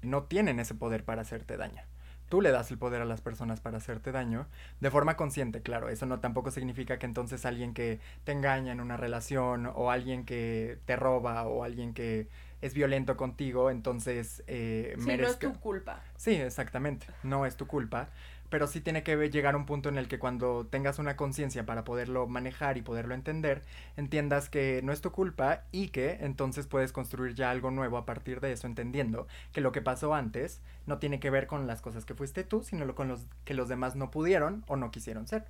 no 0.00 0.22
tienen 0.22 0.58
ese 0.58 0.74
poder 0.74 1.04
para 1.04 1.20
hacerte 1.20 1.58
daño. 1.58 1.82
Tú 2.30 2.40
le 2.40 2.50
das 2.50 2.70
el 2.70 2.78
poder 2.78 3.02
a 3.02 3.04
las 3.04 3.20
personas 3.20 3.60
para 3.60 3.76
hacerte 3.76 4.10
daño, 4.10 4.46
de 4.80 4.90
forma 4.90 5.18
consciente, 5.18 5.60
claro. 5.60 5.90
Eso 5.90 6.06
no 6.06 6.18
tampoco 6.18 6.50
significa 6.50 6.98
que 6.98 7.04
entonces 7.04 7.44
alguien 7.44 7.74
que 7.74 8.00
te 8.24 8.32
engaña 8.32 8.72
en 8.72 8.80
una 8.80 8.96
relación, 8.96 9.66
o 9.66 9.90
alguien 9.90 10.24
que 10.24 10.78
te 10.86 10.96
roba, 10.96 11.42
o 11.42 11.62
alguien 11.62 11.92
que 11.92 12.28
es 12.62 12.74
violento 12.74 13.16
contigo, 13.16 13.70
entonces 13.70 14.42
eh, 14.46 14.94
sí, 14.98 15.16
no 15.16 15.26
es 15.26 15.38
tu 15.38 15.52
culpa. 15.60 16.02
Sí, 16.16 16.34
exactamente, 16.36 17.06
no 17.22 17.44
es 17.44 17.56
tu 17.56 17.66
culpa, 17.66 18.08
pero 18.48 18.66
sí 18.66 18.80
tiene 18.80 19.02
que 19.02 19.16
llegar 19.30 19.54
a 19.54 19.56
un 19.56 19.66
punto 19.66 19.88
en 19.88 19.98
el 19.98 20.08
que 20.08 20.18
cuando 20.18 20.66
tengas 20.66 20.98
una 20.98 21.16
conciencia 21.16 21.66
para 21.66 21.84
poderlo 21.84 22.26
manejar 22.28 22.78
y 22.78 22.82
poderlo 22.82 23.14
entender, 23.14 23.62
entiendas 23.96 24.48
que 24.48 24.80
no 24.84 24.92
es 24.92 25.00
tu 25.00 25.10
culpa 25.10 25.64
y 25.72 25.88
que 25.88 26.18
entonces 26.20 26.66
puedes 26.66 26.92
construir 26.92 27.34
ya 27.34 27.50
algo 27.50 27.70
nuevo 27.70 27.96
a 27.96 28.06
partir 28.06 28.40
de 28.40 28.52
eso, 28.52 28.66
entendiendo 28.66 29.26
que 29.52 29.60
lo 29.60 29.72
que 29.72 29.82
pasó 29.82 30.14
antes 30.14 30.60
no 30.86 30.98
tiene 30.98 31.18
que 31.18 31.30
ver 31.30 31.46
con 31.46 31.66
las 31.66 31.82
cosas 31.82 32.04
que 32.04 32.14
fuiste 32.14 32.44
tú, 32.44 32.62
sino 32.62 32.94
con 32.94 33.08
los 33.08 33.26
que 33.44 33.54
los 33.54 33.68
demás 33.68 33.96
no 33.96 34.10
pudieron 34.10 34.64
o 34.68 34.76
no 34.76 34.90
quisieron 34.90 35.26
ser. 35.26 35.46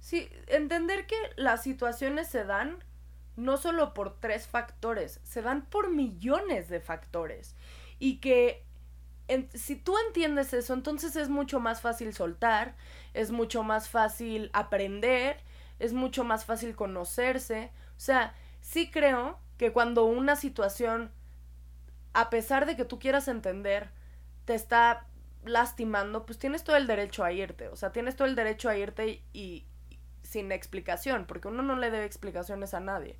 Sí, 0.00 0.28
entender 0.48 1.06
que 1.06 1.16
las 1.36 1.62
situaciones 1.62 2.28
se 2.28 2.44
dan 2.44 2.82
no 3.36 3.56
solo 3.56 3.94
por 3.94 4.18
tres 4.20 4.46
factores, 4.46 5.20
se 5.24 5.42
dan 5.42 5.66
por 5.66 5.90
millones 5.90 6.68
de 6.68 6.80
factores. 6.80 7.56
Y 7.98 8.18
que 8.18 8.64
si 9.54 9.76
tú 9.76 9.96
entiendes 10.06 10.52
eso, 10.52 10.74
entonces 10.74 11.16
es 11.16 11.28
mucho 11.28 11.60
más 11.60 11.80
fácil 11.80 12.12
soltar, 12.14 12.74
es 13.14 13.30
mucho 13.30 13.62
más 13.62 13.88
fácil 13.88 14.50
aprender, 14.52 15.40
es 15.78 15.92
mucho 15.92 16.24
más 16.24 16.44
fácil 16.44 16.74
conocerse. 16.74 17.70
O 17.96 18.00
sea, 18.00 18.34
sí 18.60 18.90
creo 18.90 19.38
que 19.58 19.72
cuando 19.72 20.04
una 20.04 20.36
situación, 20.36 21.10
a 22.12 22.30
pesar 22.30 22.66
de 22.66 22.76
que 22.76 22.84
tú 22.84 22.98
quieras 22.98 23.28
entender, 23.28 23.90
te 24.44 24.54
está 24.54 25.06
lastimando, 25.44 26.26
pues 26.26 26.38
tienes 26.38 26.64
todo 26.64 26.76
el 26.76 26.86
derecho 26.86 27.24
a 27.24 27.32
irte. 27.32 27.68
O 27.68 27.76
sea, 27.76 27.92
tienes 27.92 28.16
todo 28.16 28.28
el 28.28 28.34
derecho 28.34 28.68
a 28.68 28.76
irte 28.76 29.22
y, 29.32 29.66
sin 30.22 30.52
explicación, 30.52 31.26
porque 31.26 31.48
uno 31.48 31.62
no 31.62 31.76
le 31.76 31.90
debe 31.90 32.04
explicaciones 32.04 32.74
a 32.74 32.80
nadie. 32.80 33.16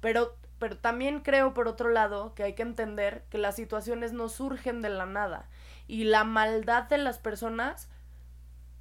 Pero, 0.00 0.36
pero 0.58 0.76
también 0.76 1.20
creo, 1.20 1.54
por 1.54 1.68
otro 1.68 1.90
lado, 1.90 2.34
que 2.34 2.42
hay 2.42 2.54
que 2.54 2.62
entender 2.62 3.24
que 3.30 3.38
las 3.38 3.56
situaciones 3.56 4.12
no 4.12 4.28
surgen 4.28 4.82
de 4.82 4.90
la 4.90 5.06
nada. 5.06 5.48
Y 5.86 6.04
la 6.04 6.24
maldad 6.24 6.84
de 6.84 6.98
las 6.98 7.18
personas, 7.18 7.88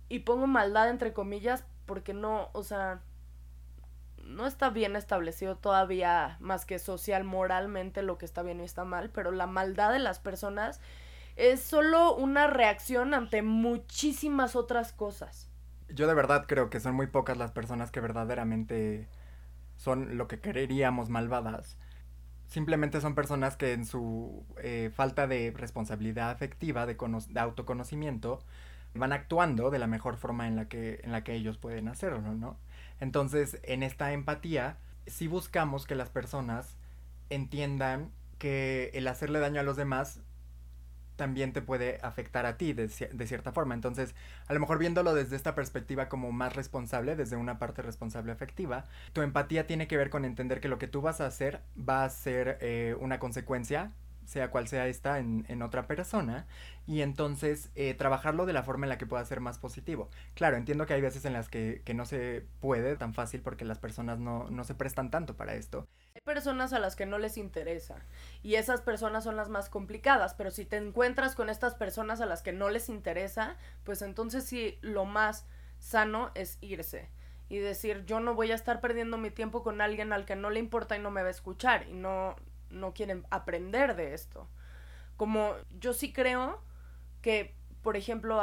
y 0.10 0.20
pongo 0.20 0.48
maldad 0.48 0.90
entre 0.90 1.14
comillas, 1.14 1.64
porque 1.86 2.14
no, 2.14 2.50
o 2.54 2.64
sea, 2.64 3.02
no 4.18 4.48
está 4.48 4.70
bien 4.70 4.96
establecido 4.96 5.58
todavía 5.58 6.38
más 6.40 6.66
que 6.66 6.80
social, 6.80 7.24
moralmente 7.24 8.02
lo 8.02 8.18
que 8.18 8.26
está 8.26 8.42
bien 8.44 8.62
y 8.62 8.64
está 8.64 8.84
mal, 8.84 9.10
pero 9.10 9.32
la 9.32 9.48
maldad 9.48 9.92
de 9.92 10.00
las 10.00 10.20
personas 10.20 10.80
es 11.36 11.62
solo 11.62 12.16
una 12.16 12.48
reacción 12.48 13.14
ante 13.14 13.42
muchísimas 13.42 14.56
otras 14.56 14.94
cosas 14.94 15.51
yo 15.94 16.08
de 16.08 16.14
verdad 16.14 16.46
creo 16.48 16.70
que 16.70 16.80
son 16.80 16.96
muy 16.96 17.08
pocas 17.08 17.38
las 17.38 17.52
personas 17.52 17.92
que 17.92 18.00
verdaderamente 18.00 19.08
son 19.78 20.18
lo 20.18 20.28
que 20.28 20.40
quereríamos 20.40 21.10
malvadas. 21.10 21.78
Simplemente 22.48 23.02
son 23.02 23.16
personas 23.16 23.56
que 23.56 23.74
en 23.74 23.86
su 23.86 24.46
eh, 24.62 24.92
falta 24.94 25.28
de 25.28 25.54
responsabilidad 25.56 26.30
afectiva, 26.30 26.86
de, 26.86 26.96
de, 27.30 27.40
autoconocimiento, 27.40 28.44
van 28.94 29.14
actuando 29.14 29.72
de 29.72 29.80
la 29.80 29.88
mejor 29.88 30.18
forma 30.18 30.48
en 30.48 30.56
la 30.56 30.68
que, 30.68 31.00
en 31.04 31.12
la 31.12 31.24
que 31.24 31.34
ellos 31.34 31.58
pueden 31.58 31.88
hacerlo, 31.88 32.34
¿no? 32.34 32.58
Entonces, 33.00 33.60
en 33.64 33.84
esta 33.84 34.12
empatía, 34.12 34.78
sí 35.08 35.28
buscamos 35.28 35.88
que 35.88 35.96
las 35.96 36.10
personas 36.10 36.78
entiendan 37.30 38.12
que 38.38 38.92
el 38.94 39.08
hacerle 39.08 39.40
daño 39.40 39.62
a 39.62 39.64
los 39.64 39.78
demás 39.78 40.22
también 41.22 41.54
te 41.54 41.62
puede 41.62 42.00
afectar 42.02 42.48
a 42.48 42.58
ti 42.58 42.74
de, 42.74 42.90
cierta 42.90 43.52
forma. 43.52 43.76
Entonces, 43.76 44.16
a 44.48 44.56
lo 44.56 44.60
mejor 44.60 44.80
viéndolo 44.80 45.14
desde 45.14 45.36
esta 45.36 45.54
perspectiva 45.54 46.10
como 46.10 46.32
más 46.32 46.56
responsable, 46.56 47.16
desde 47.16 47.36
una 47.36 47.60
parte 47.60 47.84
responsable 47.84 48.32
afectiva, 48.32 48.86
tu 49.14 49.22
empatía 49.22 49.68
tiene 49.68 49.88
que 49.88 49.98
ver 49.98 50.10
con 50.10 50.26
entender 50.26 50.60
que 50.62 50.68
lo 50.68 50.80
que 50.80 50.88
tú 50.88 51.00
vas 51.00 51.22
a 51.22 51.28
hacer 51.28 51.62
va 51.78 52.06
a 52.06 52.10
ser 52.10 52.58
eh, 52.62 52.96
una 53.00 53.20
consecuencia 53.20 53.92
sea 54.32 54.50
cual 54.50 54.68
sea 54.68 54.88
esta 54.88 55.20
en, 55.20 55.62
otra 55.62 55.88
persona, 55.88 56.48
y 56.88 57.02
entonces 57.02 57.70
eh, 57.76 57.94
trabajarlo 57.94 58.46
de 58.46 58.54
la 58.54 58.64
forma 58.64 58.86
en 58.86 58.90
la 58.90 58.98
que 58.98 59.06
pueda 59.06 59.24
ser 59.26 59.42
más 59.42 59.60
positivo. 59.60 60.10
Claro, 60.34 60.58
entiendo 60.58 60.86
que 60.86 60.94
hay 60.94 61.02
veces 61.02 61.26
en 61.26 61.34
las 61.34 61.50
que, 61.50 61.84
no 61.94 62.06
se 62.06 62.46
puede 62.62 62.96
tan 62.96 63.14
fácil 63.14 63.42
porque 63.42 63.66
las 63.66 63.78
personas 63.78 64.20
no, 64.20 64.50
no 64.50 64.64
se 64.64 64.74
prestan 64.74 65.12
tanto 65.12 65.36
para 65.36 65.56
esto. 65.56 65.86
Hay 66.16 66.22
personas 66.22 66.72
a 66.72 66.80
las 66.80 66.96
que 66.96 67.06
no 67.06 67.18
les 67.18 67.38
interesa 67.38 67.98
y 68.42 68.56
esas 68.56 68.82
personas 68.82 69.26
son 69.26 69.36
las 69.36 69.50
más 69.50 69.70
complicadas, 69.70 70.34
pero 70.34 70.50
si 70.50 70.66
te 70.66 70.78
encuentras 70.78 71.36
con 71.36 71.50
estas 71.50 71.76
personas 71.76 72.22
a 72.22 72.26
las 72.26 72.42
que 72.42 72.54
no 72.54 72.70
les 72.70 72.88
interesa, 72.88 73.58
pues 73.84 74.02
entonces 74.02 74.46
sí, 74.46 74.78
lo 74.82 75.04
más 75.06 75.46
sano 75.80 76.32
es 76.36 76.58
irse 76.62 77.10
y 77.52 77.58
decir 77.58 78.06
yo 78.06 78.22
no 78.22 78.34
voy 78.34 78.52
a 78.52 78.56
estar 78.56 78.80
perdiendo 78.80 79.18
mi 79.18 79.30
tiempo 79.30 79.62
con 79.62 79.82
alguien 79.82 80.14
al 80.14 80.24
que 80.24 80.38
no 80.38 80.50
le 80.50 80.60
importa 80.60 80.96
y 80.96 81.00
no 81.00 81.12
me 81.12 81.22
va 81.22 81.28
a 81.28 81.32
escuchar 81.32 81.86
y 81.90 81.94
no, 81.94 82.38
no 82.72 82.94
quieren 82.94 83.26
aprender 83.30 83.96
de 83.96 84.14
esto. 84.14 84.48
Como 85.18 85.54
yo 85.80 85.94
sí 85.94 86.12
creo 86.12 86.62
que, 87.22 87.56
por 87.82 87.98
ejemplo, 87.98 88.42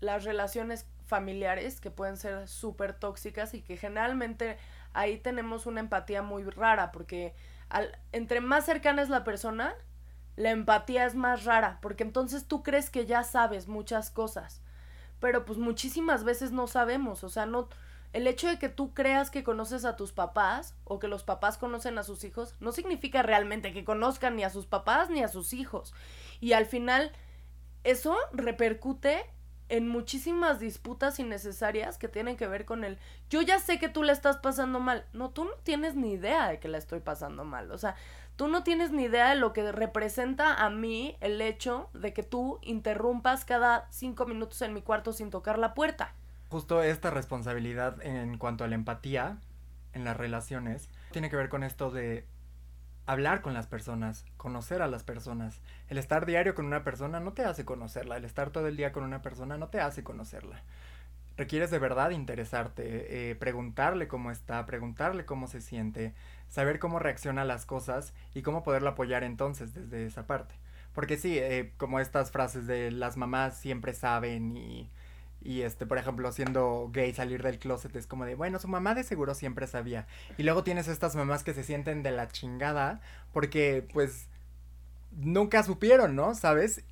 las 0.00 0.24
relaciones 0.24 0.86
familiares 1.06 1.80
que 1.80 1.90
pueden 1.90 2.16
ser 2.16 2.46
súper 2.48 2.92
tóxicas 2.92 3.54
y 3.54 3.62
que 3.62 3.76
generalmente 3.76 4.58
ahí 4.92 5.18
tenemos 5.18 5.66
una 5.66 5.80
empatía 5.80 6.22
muy 6.22 6.44
rara 6.44 6.92
porque 6.92 7.34
entre 8.12 8.40
más 8.40 8.66
cercana 8.66 9.02
es 9.02 9.08
la 9.08 9.24
persona, 9.24 9.74
la 10.36 10.50
empatía 10.50 11.06
es 11.06 11.14
más 11.14 11.44
rara 11.44 11.78
porque 11.80 12.04
entonces 12.04 12.46
tú 12.46 12.62
crees 12.62 12.90
que 12.90 13.06
ya 13.06 13.24
sabes 13.24 13.68
muchas 13.68 14.10
cosas, 14.10 14.60
pero 15.18 15.44
pues 15.44 15.58
muchísimas 15.58 16.24
veces 16.24 16.52
no 16.52 16.66
sabemos, 16.66 17.24
o 17.24 17.30
sea, 17.30 17.46
no 17.46 17.68
el 18.12 18.26
hecho 18.26 18.48
de 18.48 18.58
que 18.58 18.68
tú 18.68 18.94
creas 18.94 19.30
que 19.30 19.44
conoces 19.44 19.84
a 19.84 19.96
tus 19.96 20.12
papás 20.12 20.74
o 20.84 20.98
que 20.98 21.08
los 21.08 21.24
papás 21.24 21.58
conocen 21.58 21.98
a 21.98 22.02
sus 22.02 22.24
hijos 22.24 22.54
no 22.60 22.72
significa 22.72 23.22
realmente 23.22 23.72
que 23.72 23.84
conozcan 23.84 24.36
ni 24.36 24.44
a 24.44 24.50
sus 24.50 24.66
papás 24.66 25.10
ni 25.10 25.22
a 25.22 25.28
sus 25.28 25.52
hijos. 25.52 25.94
Y 26.40 26.52
al 26.52 26.66
final 26.66 27.12
eso 27.84 28.16
repercute 28.32 29.26
en 29.68 29.86
muchísimas 29.86 30.60
disputas 30.60 31.18
innecesarias 31.18 31.98
que 31.98 32.08
tienen 32.08 32.38
que 32.38 32.46
ver 32.46 32.64
con 32.64 32.84
el 32.84 32.98
yo 33.28 33.42
ya 33.42 33.58
sé 33.58 33.78
que 33.78 33.90
tú 33.90 34.02
le 34.02 34.12
estás 34.12 34.38
pasando 34.38 34.80
mal. 34.80 35.04
No, 35.12 35.30
tú 35.30 35.44
no 35.44 35.52
tienes 35.62 35.94
ni 35.94 36.12
idea 36.12 36.48
de 36.48 36.58
que 36.58 36.68
la 36.68 36.78
estoy 36.78 37.00
pasando 37.00 37.44
mal. 37.44 37.70
O 37.70 37.76
sea, 37.76 37.94
tú 38.36 38.48
no 38.48 38.62
tienes 38.64 38.90
ni 38.90 39.04
idea 39.04 39.28
de 39.28 39.34
lo 39.34 39.52
que 39.52 39.70
representa 39.70 40.54
a 40.54 40.70
mí 40.70 41.18
el 41.20 41.42
hecho 41.42 41.90
de 41.92 42.14
que 42.14 42.22
tú 42.22 42.58
interrumpas 42.62 43.44
cada 43.44 43.86
cinco 43.90 44.24
minutos 44.24 44.62
en 44.62 44.72
mi 44.72 44.80
cuarto 44.80 45.12
sin 45.12 45.28
tocar 45.28 45.58
la 45.58 45.74
puerta 45.74 46.14
justo 46.48 46.82
esta 46.82 47.10
responsabilidad 47.10 48.02
en 48.04 48.38
cuanto 48.38 48.64
a 48.64 48.68
la 48.68 48.74
empatía 48.74 49.38
en 49.92 50.04
las 50.04 50.16
relaciones 50.16 50.88
tiene 51.12 51.30
que 51.30 51.36
ver 51.36 51.48
con 51.48 51.62
esto 51.62 51.90
de 51.90 52.26
hablar 53.06 53.40
con 53.40 53.54
las 53.54 53.66
personas, 53.66 54.26
conocer 54.36 54.82
a 54.82 54.86
las 54.86 55.02
personas. 55.02 55.62
El 55.88 55.96
estar 55.96 56.26
diario 56.26 56.54
con 56.54 56.66
una 56.66 56.84
persona 56.84 57.20
no 57.20 57.32
te 57.32 57.42
hace 57.42 57.64
conocerla, 57.64 58.18
el 58.18 58.24
estar 58.26 58.50
todo 58.50 58.68
el 58.68 58.76
día 58.76 58.92
con 58.92 59.02
una 59.02 59.22
persona 59.22 59.56
no 59.56 59.68
te 59.68 59.80
hace 59.80 60.04
conocerla. 60.04 60.62
Requieres 61.38 61.70
de 61.70 61.78
verdad 61.78 62.10
interesarte, 62.10 63.30
eh, 63.30 63.34
preguntarle 63.34 64.08
cómo 64.08 64.30
está, 64.30 64.66
preguntarle 64.66 65.24
cómo 65.24 65.46
se 65.46 65.62
siente, 65.62 66.12
saber 66.48 66.78
cómo 66.78 66.98
reacciona 66.98 67.42
a 67.42 67.46
las 67.46 67.64
cosas 67.64 68.12
y 68.34 68.42
cómo 68.42 68.62
poderlo 68.62 68.90
apoyar 68.90 69.24
entonces 69.24 69.72
desde 69.72 70.04
esa 70.04 70.26
parte. 70.26 70.54
Porque 70.92 71.16
sí, 71.16 71.38
eh, 71.38 71.72
como 71.76 72.00
estas 72.00 72.30
frases 72.30 72.66
de 72.66 72.90
las 72.90 73.16
mamás 73.16 73.56
siempre 73.56 73.94
saben 73.94 74.56
y 74.56 74.90
y 75.40 75.62
este, 75.62 75.86
por 75.86 75.98
ejemplo, 75.98 76.30
siendo 76.32 76.90
gay, 76.92 77.14
salir 77.14 77.42
del 77.42 77.58
closet 77.58 77.94
es 77.96 78.06
como 78.06 78.24
de, 78.24 78.34
bueno, 78.34 78.58
su 78.58 78.68
mamá 78.68 78.94
de 78.94 79.04
seguro 79.04 79.34
siempre 79.34 79.66
sabía. 79.66 80.06
Y 80.36 80.42
luego 80.42 80.64
tienes 80.64 80.88
estas 80.88 81.14
mamás 81.14 81.44
que 81.44 81.54
se 81.54 81.64
sienten 81.64 82.02
de 82.02 82.10
la 82.10 82.28
chingada 82.28 83.00
porque, 83.32 83.86
pues, 83.92 84.28
nunca 85.12 85.62
supieron, 85.62 86.16
¿no? 86.16 86.34
¿Sabes? 86.34 86.84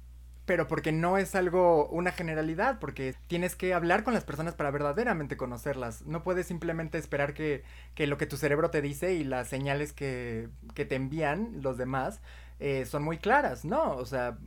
Pero 0.44 0.68
porque 0.68 0.92
no 0.92 1.18
es 1.18 1.34
algo, 1.34 1.88
una 1.88 2.12
generalidad, 2.12 2.78
porque 2.78 3.16
tienes 3.26 3.56
que 3.56 3.74
hablar 3.74 4.04
con 4.04 4.14
las 4.14 4.24
personas 4.24 4.54
para 4.54 4.70
verdaderamente 4.70 5.36
conocerlas. 5.36 6.02
No 6.06 6.22
puedes 6.22 6.46
simplemente 6.46 6.98
esperar 6.98 7.34
que, 7.34 7.64
que 7.96 8.06
lo 8.06 8.16
que 8.16 8.26
tu 8.26 8.36
cerebro 8.36 8.70
te 8.70 8.80
dice 8.80 9.14
y 9.14 9.24
las 9.24 9.48
señales 9.48 9.92
que, 9.92 10.48
que 10.74 10.84
te 10.84 10.94
envían 10.94 11.62
los 11.62 11.78
demás 11.78 12.20
eh, 12.60 12.86
son 12.86 13.02
muy 13.02 13.18
claras, 13.18 13.64
¿no? 13.64 13.96
O 13.96 14.06
sea, 14.06 14.38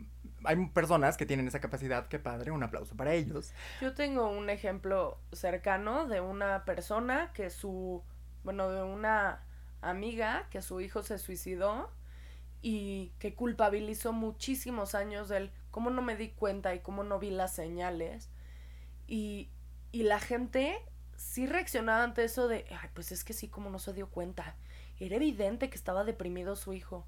hay 0.43 0.65
personas 0.67 1.17
que 1.17 1.25
tienen 1.25 1.47
esa 1.47 1.59
capacidad, 1.59 2.07
qué 2.07 2.19
padre, 2.19 2.51
un 2.51 2.63
aplauso 2.63 2.95
para 2.95 3.13
ellos. 3.13 3.53
Yo 3.81 3.93
tengo 3.93 4.29
un 4.29 4.49
ejemplo 4.49 5.19
cercano 5.31 6.07
de 6.07 6.21
una 6.21 6.65
persona 6.65 7.31
que 7.33 7.49
su, 7.49 8.03
bueno, 8.43 8.69
de 8.69 8.83
una 8.83 9.43
amiga 9.81 10.47
que 10.49 10.61
su 10.61 10.81
hijo 10.81 11.03
se 11.03 11.17
suicidó 11.17 11.91
y 12.61 13.13
que 13.19 13.35
culpabilizó 13.35 14.11
muchísimos 14.11 14.95
años 14.95 15.29
del 15.29 15.51
cómo 15.71 15.89
no 15.89 16.01
me 16.01 16.15
di 16.15 16.29
cuenta 16.29 16.75
y 16.75 16.79
cómo 16.79 17.03
no 17.03 17.19
vi 17.19 17.29
las 17.29 17.53
señales. 17.53 18.29
Y, 19.07 19.49
y 19.91 20.03
la 20.03 20.19
gente 20.19 20.77
sí 21.15 21.45
reaccionaba 21.45 22.03
ante 22.03 22.23
eso 22.23 22.47
de, 22.47 22.65
ay, 22.81 22.89
pues 22.93 23.11
es 23.11 23.23
que 23.23 23.33
sí, 23.33 23.47
como 23.47 23.69
no 23.69 23.79
se 23.79 23.93
dio 23.93 24.09
cuenta. 24.09 24.55
Era 24.99 25.15
evidente 25.15 25.69
que 25.69 25.77
estaba 25.77 26.03
deprimido 26.03 26.55
su 26.55 26.73
hijo. 26.73 27.05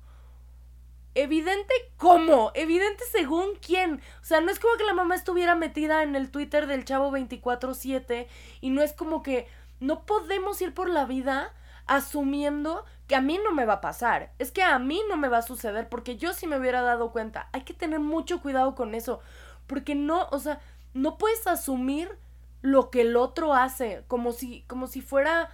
Evidente 1.13 1.73
cómo, 1.97 2.51
evidente 2.53 3.03
según 3.11 3.55
quién. 3.65 4.01
O 4.21 4.25
sea, 4.25 4.39
no 4.39 4.49
es 4.49 4.59
como 4.59 4.77
que 4.77 4.85
la 4.85 4.93
mamá 4.93 5.15
estuviera 5.15 5.55
metida 5.55 6.03
en 6.03 6.15
el 6.15 6.31
Twitter 6.31 6.67
del 6.67 6.85
chavo 6.85 7.11
24/7 7.11 8.27
y 8.61 8.69
no 8.69 8.81
es 8.81 8.93
como 8.93 9.21
que 9.21 9.47
no 9.81 10.05
podemos 10.05 10.61
ir 10.61 10.73
por 10.73 10.89
la 10.89 11.05
vida 11.05 11.53
asumiendo 11.85 12.85
que 13.07 13.15
a 13.15 13.21
mí 13.21 13.39
no 13.43 13.51
me 13.51 13.65
va 13.65 13.73
a 13.73 13.81
pasar. 13.81 14.31
Es 14.39 14.51
que 14.51 14.63
a 14.63 14.79
mí 14.79 15.01
no 15.09 15.17
me 15.17 15.27
va 15.27 15.39
a 15.39 15.41
suceder 15.41 15.89
porque 15.89 16.15
yo 16.15 16.31
sí 16.31 16.47
me 16.47 16.57
hubiera 16.57 16.81
dado 16.81 17.11
cuenta. 17.11 17.49
Hay 17.51 17.63
que 17.63 17.73
tener 17.73 17.99
mucho 17.99 18.41
cuidado 18.41 18.75
con 18.75 18.95
eso. 18.95 19.19
Porque 19.67 19.95
no, 19.95 20.27
o 20.31 20.39
sea, 20.39 20.61
no 20.93 21.17
puedes 21.17 21.45
asumir 21.47 22.17
lo 22.61 22.89
que 22.89 23.01
el 23.01 23.17
otro 23.17 23.53
hace 23.53 24.03
como 24.07 24.31
si 24.31 24.61
como 24.67 24.87
si 24.87 25.01
fuera 25.01 25.49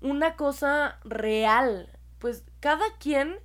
una 0.00 0.36
cosa 0.36 1.00
real. 1.02 1.90
Pues 2.20 2.44
cada 2.60 2.84
quien 2.98 3.36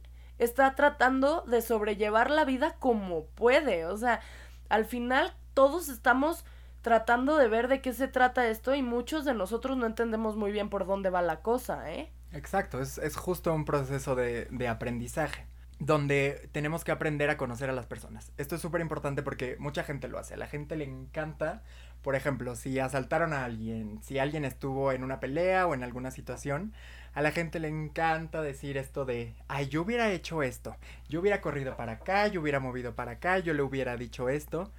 está 0.43 0.75
tratando 0.75 1.41
de 1.41 1.61
sobrellevar 1.61 2.31
la 2.31 2.45
vida 2.45 2.75
como 2.79 3.25
puede. 3.25 3.85
O 3.85 3.95
sea, 3.95 4.21
al 4.69 4.85
final 4.85 5.33
todos 5.53 5.87
estamos 5.87 6.45
tratando 6.81 7.37
de 7.37 7.47
ver 7.47 7.67
de 7.67 7.81
qué 7.81 7.93
se 7.93 8.07
trata 8.07 8.47
esto 8.47 8.73
y 8.73 8.81
muchos 8.81 9.23
de 9.23 9.35
nosotros 9.35 9.77
no 9.77 9.85
entendemos 9.85 10.35
muy 10.35 10.51
bien 10.51 10.69
por 10.69 10.87
dónde 10.87 11.11
va 11.11 11.21
la 11.21 11.41
cosa, 11.41 11.91
¿eh? 11.91 12.11
Exacto, 12.31 12.81
es, 12.81 12.97
es 12.97 13.15
justo 13.15 13.53
un 13.53 13.65
proceso 13.65 14.15
de, 14.15 14.45
de 14.49 14.67
aprendizaje 14.67 15.45
donde 15.81 16.47
tenemos 16.51 16.83
que 16.83 16.91
aprender 16.91 17.31
a 17.31 17.37
conocer 17.37 17.69
a 17.71 17.73
las 17.73 17.87
personas. 17.87 18.31
Esto 18.37 18.55
es 18.55 18.61
súper 18.61 18.81
importante 18.81 19.23
porque 19.23 19.57
mucha 19.57 19.83
gente 19.83 20.07
lo 20.07 20.19
hace. 20.19 20.35
A 20.35 20.37
la 20.37 20.45
gente 20.45 20.75
le 20.75 20.83
encanta, 20.83 21.63
por 22.03 22.15
ejemplo, 22.15 22.55
si 22.55 22.77
asaltaron 22.77 23.33
a 23.33 23.45
alguien, 23.45 23.99
si 24.03 24.19
alguien 24.19 24.45
estuvo 24.45 24.91
en 24.91 25.03
una 25.03 25.19
pelea 25.19 25.65
o 25.65 25.73
en 25.73 25.83
alguna 25.83 26.11
situación, 26.11 26.73
a 27.13 27.21
la 27.21 27.31
gente 27.31 27.59
le 27.59 27.67
encanta 27.67 28.41
decir 28.41 28.77
esto 28.77 29.05
de, 29.05 29.35
ay, 29.47 29.67
yo 29.67 29.81
hubiera 29.81 30.11
hecho 30.11 30.43
esto, 30.43 30.75
yo 31.09 31.19
hubiera 31.19 31.41
corrido 31.41 31.75
para 31.75 31.93
acá, 31.93 32.27
yo 32.27 32.41
hubiera 32.41 32.59
movido 32.59 32.95
para 32.95 33.13
acá, 33.13 33.39
yo 33.39 33.53
le 33.53 33.63
hubiera 33.63 33.97
dicho 33.97 34.29
esto. 34.29 34.71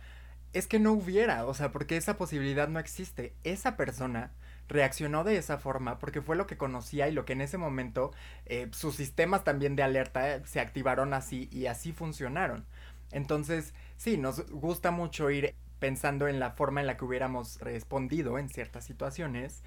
Es 0.53 0.67
que 0.67 0.79
no 0.79 0.93
hubiera, 0.93 1.47
o 1.47 1.55
sea, 1.55 1.73
porque 1.73 1.97
esa 1.97 2.17
posibilidad 2.19 2.69
no 2.69 2.79
existe. 2.79 3.35
Esa 3.43 3.77
persona 3.77 4.33
reaccionó 4.69 5.25
de 5.25 5.37
esa 5.37 5.59
forma 5.59 5.99
porque 5.99 6.23
fue 6.23 6.37
lo 6.37 6.47
que 6.47 6.57
conocía 6.57 7.09
y 7.09 7.13
lo 7.13 7.25
que 7.25 7.35
en 7.35 7.43
ese 7.43 7.59
momento 7.59 8.13
eh, 8.47 8.69
sus 8.73 8.97
sistemas 8.97 9.45
también 9.45 9.77
de 9.77 9.83
alerta 9.83 10.37
eh, 10.37 10.43
se 10.45 10.61
activaron 10.61 11.15
así 11.15 11.49
y 11.53 11.67
así 11.67 11.93
funcionaron. 11.93 12.67
Entonces, 13.13 13.75
sí, 13.97 14.17
nos 14.17 14.49
gusta 14.51 14.91
mucho 14.91 15.31
ir 15.31 15.55
pensando 15.79 16.29
en 16.29 16.41
la 16.41 16.53
forma 16.53 16.81
en 16.81 16.87
la 16.87 16.97
que 16.97 17.05
hubiéramos 17.05 17.61
respondido 17.61 18.39
en 18.39 18.49
ciertas 18.49 18.85
situaciones 18.85 19.63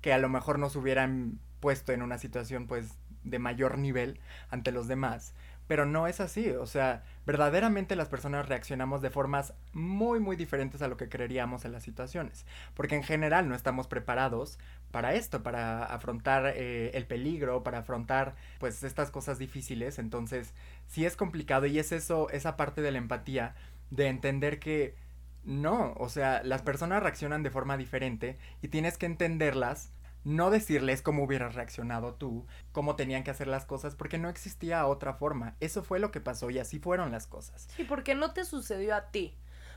que 0.00 0.12
a 0.12 0.18
lo 0.18 0.28
mejor 0.28 0.58
nos 0.58 0.76
hubieran 0.76 1.38
puesto 1.60 1.92
en 1.92 2.02
una 2.02 2.18
situación 2.18 2.66
pues 2.66 2.96
de 3.22 3.38
mayor 3.38 3.78
nivel 3.78 4.18
ante 4.48 4.72
los 4.72 4.88
demás. 4.88 5.34
Pero 5.66 5.86
no 5.86 6.08
es 6.08 6.18
así, 6.18 6.50
o 6.50 6.66
sea, 6.66 7.04
verdaderamente 7.26 7.94
las 7.94 8.08
personas 8.08 8.48
reaccionamos 8.48 9.02
de 9.02 9.10
formas 9.10 9.54
muy, 9.72 10.18
muy 10.18 10.34
diferentes 10.34 10.82
a 10.82 10.88
lo 10.88 10.96
que 10.96 11.08
creeríamos 11.08 11.64
en 11.64 11.70
las 11.70 11.84
situaciones. 11.84 12.44
Porque 12.74 12.96
en 12.96 13.04
general 13.04 13.48
no 13.48 13.54
estamos 13.54 13.86
preparados 13.86 14.58
para 14.90 15.14
esto, 15.14 15.44
para 15.44 15.84
afrontar 15.84 16.54
eh, 16.56 16.90
el 16.94 17.06
peligro, 17.06 17.62
para 17.62 17.78
afrontar 17.78 18.34
pues 18.58 18.82
estas 18.82 19.12
cosas 19.12 19.38
difíciles. 19.38 20.00
Entonces, 20.00 20.54
sí 20.88 21.06
es 21.06 21.14
complicado 21.14 21.66
y 21.66 21.78
es 21.78 21.92
eso, 21.92 22.30
esa 22.30 22.56
parte 22.56 22.82
de 22.82 22.90
la 22.90 22.98
empatía, 22.98 23.54
de 23.90 24.08
entender 24.08 24.58
que 24.58 24.96
no, 25.44 25.94
o 25.98 26.08
sea, 26.08 26.42
las 26.44 26.62
personas 26.62 27.02
reaccionan 27.02 27.42
de 27.42 27.50
forma 27.50 27.76
diferente 27.76 28.38
y 28.62 28.68
tienes 28.68 28.98
que 28.98 29.06
entenderlas 29.06 29.92
no 30.24 30.50
decirles 30.50 31.02
cómo 31.02 31.24
hubieras 31.24 31.54
reaccionado 31.54 32.14
tú, 32.14 32.46
cómo 32.72 32.96
tenían 32.96 33.24
que 33.24 33.30
hacer 33.30 33.46
las 33.46 33.64
cosas, 33.64 33.94
porque 33.94 34.18
no 34.18 34.28
existía 34.28 34.86
otra 34.86 35.14
forma. 35.14 35.56
Eso 35.60 35.82
fue 35.82 35.98
lo 35.98 36.10
que 36.10 36.20
pasó 36.20 36.50
y 36.50 36.58
así 36.58 36.78
fueron 36.78 37.10
las 37.10 37.26
cosas. 37.26 37.68
Sí, 37.74 37.84
porque 37.84 38.14
no 38.14 38.32
te 38.32 38.44
sucedió 38.44 38.94
a 38.94 39.10
ti. 39.10 39.34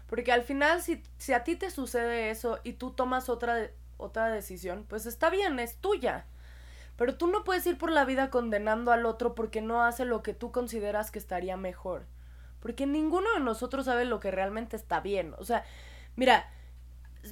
Porque 0.08 0.32
al 0.32 0.44
final, 0.44 0.82
si, 0.82 1.02
si 1.18 1.34
a 1.34 1.44
ti 1.44 1.56
te 1.56 1.72
sucede 1.72 2.30
eso 2.30 2.60
y 2.64 2.74
tú 2.74 2.92
tomas 2.92 3.30
otra, 3.30 3.70
otra 3.98 4.28
decisión, 4.28 4.86
pues 4.88 5.06
está 5.06 5.30
bien, 5.30 5.60
es 5.60 5.78
tuya. 5.78 6.26
Pero 6.98 7.18
tú 7.18 7.28
no 7.28 7.44
puedes 7.44 7.66
ir 7.66 7.78
por 7.78 7.92
la 7.92 8.06
vida 8.06 8.30
condenando 8.30 8.92
al 8.92 9.06
otro 9.06 9.34
porque 9.34 9.62
no 9.62 9.84
hace 9.84 10.06
lo 10.06 10.22
que 10.22 10.34
tú 10.34 10.52
consideras 10.52 11.10
que 11.10 11.20
estaría 11.20 11.58
mejor. 11.58 12.06
Porque 12.64 12.88
ninguno 12.88 13.32
de 13.34 13.42
nosotros 13.42 13.86
sabe 13.86 14.06
lo 14.06 14.22
que 14.22 14.32
realmente 14.32 14.78
está 14.78 15.02
bien. 15.02 15.36
O 15.38 15.44
sea, 15.44 15.66
mira, 16.16 16.50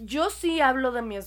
yo 0.01 0.29
sí 0.29 0.59
hablo 0.59 0.91
de 0.91 1.01
mi 1.01 1.17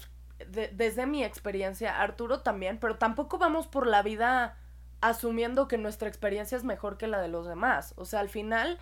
desde 0.51 1.07
mi 1.07 1.25
experiencia, 1.25 2.03
Arturo 2.03 2.41
también, 2.41 2.79
pero 2.79 2.97
tampoco 2.97 3.39
vamos 3.39 3.67
por 3.67 3.87
la 3.87 4.03
vida 4.03 4.59
asumiendo 5.01 5.69
que 5.69 5.79
nuestra 5.79 6.09
experiencia 6.09 6.59
es 6.59 6.65
mejor 6.65 6.99
que 6.99 7.07
la 7.07 7.21
de 7.21 7.29
los 7.29 7.47
demás. 7.47 7.95
O 7.97 8.05
sea, 8.05 8.21
al 8.21 8.29
final, 8.29 8.79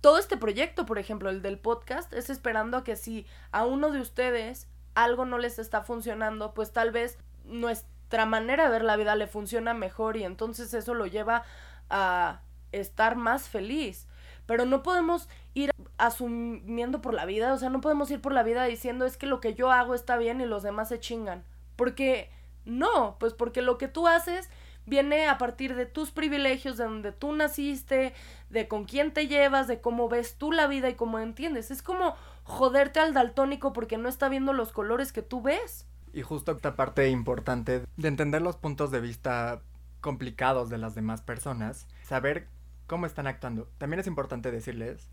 todo 0.00 0.18
este 0.18 0.36
proyecto, 0.36 0.86
por 0.86 0.98
ejemplo, 0.98 1.30
el 1.30 1.42
del 1.42 1.58
podcast, 1.58 2.12
es 2.12 2.30
esperando 2.30 2.76
a 2.76 2.84
que 2.84 2.94
si 2.96 3.26
a 3.50 3.64
uno 3.64 3.90
de 3.90 4.00
ustedes 4.00 4.68
algo 4.94 5.24
no 5.24 5.38
les 5.38 5.58
está 5.58 5.82
funcionando, 5.82 6.54
pues 6.54 6.72
tal 6.72 6.92
vez 6.92 7.18
nuestra 7.44 8.26
manera 8.26 8.64
de 8.64 8.70
ver 8.70 8.84
la 8.84 8.96
vida 8.96 9.16
le 9.16 9.26
funciona 9.26 9.74
mejor 9.74 10.16
y 10.16 10.24
entonces 10.24 10.72
eso 10.74 10.94
lo 10.94 11.06
lleva 11.06 11.44
a 11.90 12.42
estar 12.72 13.16
más 13.16 13.48
feliz. 13.48 14.06
Pero 14.46 14.64
no 14.64 14.82
podemos 14.82 15.28
ir 15.54 15.70
asumiendo 15.98 17.00
por 17.00 17.14
la 17.14 17.24
vida, 17.24 17.52
o 17.52 17.58
sea, 17.58 17.70
no 17.70 17.80
podemos 17.80 18.10
ir 18.10 18.20
por 18.20 18.32
la 18.32 18.42
vida 18.42 18.64
diciendo 18.64 19.06
es 19.06 19.16
que 19.16 19.26
lo 19.26 19.40
que 19.40 19.54
yo 19.54 19.72
hago 19.72 19.94
está 19.94 20.16
bien 20.16 20.40
y 20.40 20.46
los 20.46 20.62
demás 20.62 20.88
se 20.88 21.00
chingan. 21.00 21.42
Porque 21.74 22.30
no, 22.64 23.16
pues 23.18 23.32
porque 23.32 23.62
lo 23.62 23.78
que 23.78 23.88
tú 23.88 24.06
haces 24.06 24.50
viene 24.86 25.28
a 25.28 25.36
partir 25.36 25.74
de 25.74 25.86
tus 25.86 26.12
privilegios, 26.12 26.76
de 26.76 26.84
donde 26.84 27.12
tú 27.12 27.32
naciste, 27.32 28.14
de 28.50 28.68
con 28.68 28.84
quién 28.84 29.12
te 29.12 29.26
llevas, 29.26 29.66
de 29.66 29.80
cómo 29.80 30.08
ves 30.08 30.36
tú 30.36 30.52
la 30.52 30.66
vida 30.66 30.88
y 30.88 30.94
cómo 30.94 31.18
entiendes. 31.18 31.70
Es 31.70 31.82
como 31.82 32.14
joderte 32.44 33.00
al 33.00 33.12
daltónico 33.12 33.72
porque 33.72 33.98
no 33.98 34.08
está 34.08 34.28
viendo 34.28 34.52
los 34.52 34.72
colores 34.72 35.12
que 35.12 35.22
tú 35.22 35.42
ves. 35.42 35.86
Y 36.12 36.22
justo 36.22 36.52
esta 36.52 36.76
parte 36.76 37.08
importante 37.10 37.82
de 37.96 38.08
entender 38.08 38.42
los 38.42 38.56
puntos 38.56 38.90
de 38.90 39.00
vista 39.00 39.60
complicados 40.00 40.70
de 40.70 40.78
las 40.78 40.94
demás 40.94 41.20
personas, 41.20 41.86
saber 42.04 42.46
cómo 42.86 43.06
están 43.06 43.26
actuando. 43.26 43.68
También 43.78 44.00
es 44.00 44.06
importante 44.06 44.50
decirles 44.50 45.08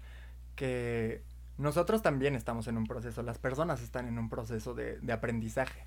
que 0.55 1.23
nosotros 1.57 2.01
también 2.01 2.35
estamos 2.35 2.67
en 2.67 2.77
un 2.77 2.85
proceso, 2.85 3.21
las 3.23 3.37
personas 3.39 3.81
están 3.81 4.07
en 4.07 4.17
un 4.17 4.29
proceso 4.29 4.73
de, 4.73 4.99
de 4.99 5.13
aprendizaje. 5.13 5.85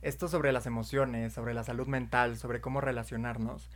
Esto 0.00 0.28
sobre 0.28 0.52
las 0.52 0.66
emociones, 0.66 1.32
sobre 1.32 1.54
la 1.54 1.64
salud 1.64 1.88
mental, 1.88 2.36
sobre 2.36 2.60
cómo 2.60 2.80
relacionarnos, 2.80 3.68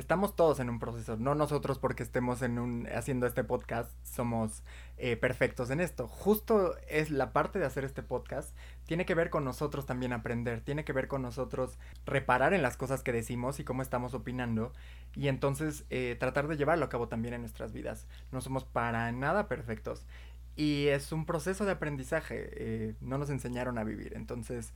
estamos 0.00 0.34
todos 0.34 0.60
en 0.60 0.70
un 0.70 0.78
proceso, 0.78 1.16
no 1.16 1.34
nosotros 1.34 1.78
porque 1.78 2.02
estemos 2.02 2.42
en 2.42 2.58
un, 2.58 2.88
haciendo 2.94 3.26
este 3.26 3.44
podcast 3.44 3.90
somos 4.02 4.64
eh, 4.96 5.16
perfectos 5.16 5.70
en 5.70 5.80
esto. 5.80 6.08
Justo 6.08 6.74
es 6.88 7.10
la 7.10 7.32
parte 7.32 7.58
de 7.58 7.66
hacer 7.66 7.84
este 7.84 8.02
podcast, 8.02 8.56
tiene 8.86 9.06
que 9.06 9.14
ver 9.14 9.30
con 9.30 9.44
nosotros 9.44 9.86
también 9.86 10.12
aprender, 10.12 10.62
tiene 10.62 10.84
que 10.84 10.92
ver 10.92 11.06
con 11.06 11.22
nosotros 11.22 11.78
reparar 12.06 12.54
en 12.54 12.62
las 12.62 12.76
cosas 12.76 13.02
que 13.02 13.12
decimos 13.12 13.60
y 13.60 13.64
cómo 13.64 13.82
estamos 13.82 14.14
opinando 14.14 14.72
y 15.14 15.28
entonces 15.28 15.84
eh, 15.90 16.16
tratar 16.18 16.48
de 16.48 16.56
llevarlo 16.56 16.86
a 16.86 16.88
cabo 16.88 17.08
también 17.08 17.34
en 17.34 17.42
nuestras 17.42 17.72
vidas. 17.72 18.06
No 18.32 18.40
somos 18.40 18.64
para 18.64 19.12
nada 19.12 19.48
perfectos 19.48 20.06
y 20.56 20.88
es 20.88 21.12
un 21.12 21.26
proceso 21.26 21.64
de 21.64 21.72
aprendizaje, 21.72 22.48
eh, 22.52 22.94
no 23.00 23.18
nos 23.18 23.30
enseñaron 23.30 23.78
a 23.78 23.84
vivir, 23.84 24.14
entonces 24.16 24.72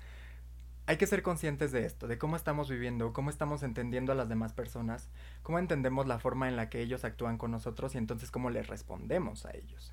hay 0.87 0.97
que 0.99 1.07
ser 1.07 1.23
conscientes 1.23 1.73
de 1.73 1.87
esto, 1.87 2.07
de 2.07 2.18
cómo 2.18 2.37
estamos 2.37 2.68
viviendo, 2.68 3.12
cómo 3.12 3.31
estamos 3.31 3.62
entendiendo 3.62 4.12
a 4.12 4.14
las 4.14 4.29
demás 4.29 4.53
personas, 4.53 5.09
cómo 5.42 5.59
entendemos 5.59 6.07
la 6.07 6.18
forma 6.18 6.49
en 6.49 6.57
la 6.57 6.68
que 6.68 6.81
ellos 6.81 7.05
actúan 7.05 7.38
con 7.38 7.51
nosotros 7.51 7.94
y 7.94 7.99
entonces 7.99 8.31
cómo 8.31 8.51
les 8.51 8.66
respondemos 8.66 9.47
a 9.47 9.53
ellos. 9.53 9.92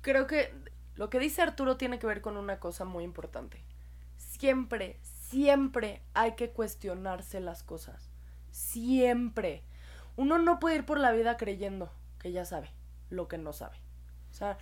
Creo 0.00 0.26
que 0.26 0.54
lo 0.96 1.10
que 1.10 1.18
dice 1.18 1.42
Arturo 1.42 1.76
tiene 1.76 1.98
que 1.98 2.06
ver 2.06 2.22
con 2.22 2.36
una 2.36 2.58
cosa 2.58 2.84
muy 2.84 3.04
importante. 3.04 3.62
Siempre, 4.16 4.98
siempre 5.02 6.02
hay 6.14 6.34
que 6.34 6.50
cuestionarse 6.50 7.40
las 7.40 7.62
cosas. 7.62 8.10
Siempre. 8.50 9.62
Uno 10.16 10.38
no 10.38 10.58
puede 10.58 10.76
ir 10.76 10.86
por 10.86 10.98
la 10.98 11.12
vida 11.12 11.36
creyendo 11.36 11.92
que 12.18 12.32
ya 12.32 12.44
sabe 12.44 12.70
lo 13.10 13.28
que 13.28 13.38
no 13.38 13.52
sabe. 13.52 13.76
O 14.30 14.34
sea, 14.34 14.56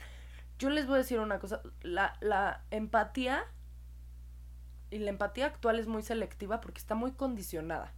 yo 0.59 0.71
les 0.71 0.87
voy 0.87 0.97
a 0.97 0.99
decir 0.99 1.21
una 1.21 1.39
cosa. 1.39 1.63
La, 1.83 2.17
la 2.21 2.65
empatía 2.71 3.45
y 4.91 4.99
la 4.99 5.11
empatía 5.11 5.47
actual 5.47 5.79
es 5.79 5.87
muy 5.87 6.03
selectiva 6.03 6.61
porque 6.61 6.79
está 6.79 6.95
muy 6.95 7.13
condicionada. 7.13 7.93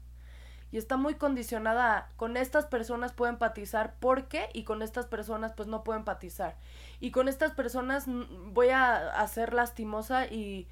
Y 0.72 0.78
está 0.78 0.96
muy 0.96 1.14
condicionada 1.14 2.10
con 2.16 2.36
estas 2.36 2.66
personas 2.66 3.12
puedo 3.12 3.32
empatizar 3.32 3.96
porque 3.98 4.48
y 4.52 4.62
con 4.62 4.82
estas 4.82 5.06
personas 5.06 5.52
pues 5.52 5.68
no 5.68 5.82
puedo 5.82 5.98
empatizar. 5.98 6.56
Y 7.00 7.10
con 7.10 7.28
estas 7.28 7.52
personas 7.52 8.04
voy 8.06 8.68
a, 8.70 9.26
ser 9.26 9.52
lastimosa 9.52 10.26
y, 10.26 10.68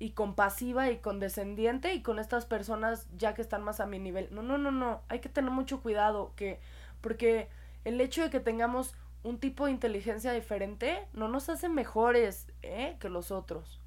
y 0.00 0.10
compasiva 0.10 0.90
y 0.90 0.98
condescendiente 0.98 1.94
y 1.94 2.02
con 2.02 2.18
estas 2.18 2.46
personas 2.46 3.06
ya 3.16 3.34
que 3.34 3.42
están 3.42 3.62
más 3.62 3.78
a 3.78 3.86
mi 3.86 4.00
nivel. 4.00 4.28
No, 4.32 4.42
no, 4.42 4.58
no, 4.58 4.72
no. 4.72 5.02
Hay 5.08 5.20
que 5.20 5.28
tener 5.28 5.52
mucho 5.52 5.82
cuidado 5.82 6.32
que 6.34 6.58
porque 7.00 7.48
el 7.84 8.00
hecho 8.00 8.22
de 8.22 8.30
que 8.30 8.40
tengamos 8.40 8.96
un 9.22 9.38
tipo 9.38 9.66
de 9.66 9.72
inteligencia 9.72 10.32
diferente 10.32 11.06
no 11.12 11.28
nos 11.28 11.48
hace 11.48 11.68
mejores 11.68 12.46
¿eh? 12.62 12.96
que 13.00 13.08
los 13.08 13.30
otros. 13.30 13.77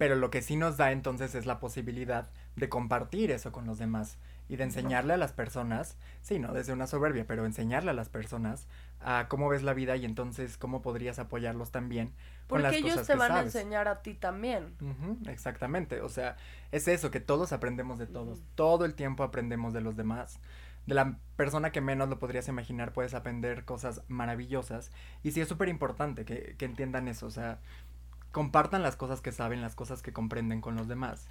Pero 0.00 0.14
lo 0.14 0.30
que 0.30 0.40
sí 0.40 0.56
nos 0.56 0.78
da 0.78 0.92
entonces 0.92 1.34
es 1.34 1.44
la 1.44 1.60
posibilidad 1.60 2.30
de 2.56 2.70
compartir 2.70 3.30
eso 3.30 3.52
con 3.52 3.66
los 3.66 3.76
demás 3.76 4.16
y 4.48 4.56
de 4.56 4.64
enseñarle 4.64 5.12
a 5.12 5.18
las 5.18 5.34
personas, 5.34 5.98
sí, 6.22 6.38
no 6.38 6.54
desde 6.54 6.72
una 6.72 6.86
soberbia, 6.86 7.26
pero 7.26 7.44
enseñarle 7.44 7.90
a 7.90 7.92
las 7.92 8.08
personas 8.08 8.66
a 9.00 9.26
cómo 9.28 9.50
ves 9.50 9.62
la 9.62 9.74
vida 9.74 9.96
y 9.96 10.06
entonces 10.06 10.56
cómo 10.56 10.80
podrías 10.80 11.18
apoyarlos 11.18 11.70
también. 11.70 12.14
Porque 12.46 12.62
con 12.62 12.72
las 12.72 12.72
ellos 12.72 13.06
te 13.06 13.14
van 13.14 13.32
a 13.32 13.40
enseñar 13.40 13.88
a 13.88 14.00
ti 14.00 14.14
también. 14.14 14.74
exactamente, 15.28 16.00
o 16.00 16.08
sea, 16.08 16.38
es 16.72 16.88
eso, 16.88 17.10
que 17.10 17.20
todos 17.20 17.52
aprendemos 17.52 17.98
de 17.98 18.06
todos, 18.06 18.40
todo 18.54 18.86
el 18.86 18.94
tiempo 18.94 19.22
aprendemos 19.22 19.74
de 19.74 19.82
los 19.82 19.96
demás. 19.96 20.40
De 20.86 20.94
la 20.94 21.18
persona 21.36 21.72
que 21.72 21.82
menos 21.82 22.08
lo 22.08 22.18
podrías 22.18 22.48
imaginar 22.48 22.94
puedes 22.94 23.12
aprender 23.12 23.66
cosas 23.66 24.00
maravillosas 24.08 24.92
y 25.22 25.32
sí 25.32 25.42
es 25.42 25.46
súper 25.46 25.68
importante 25.68 26.24
que, 26.24 26.56
que 26.56 26.64
entiendan 26.64 27.06
eso, 27.06 27.26
o 27.26 27.30
sea, 27.30 27.58
compartan 28.32 28.82
las 28.82 28.96
cosas 28.96 29.20
que 29.20 29.32
saben, 29.32 29.62
las 29.62 29.74
cosas 29.74 30.02
que 30.02 30.12
comprenden 30.12 30.60
con 30.60 30.76
los 30.76 30.88
demás 30.88 31.26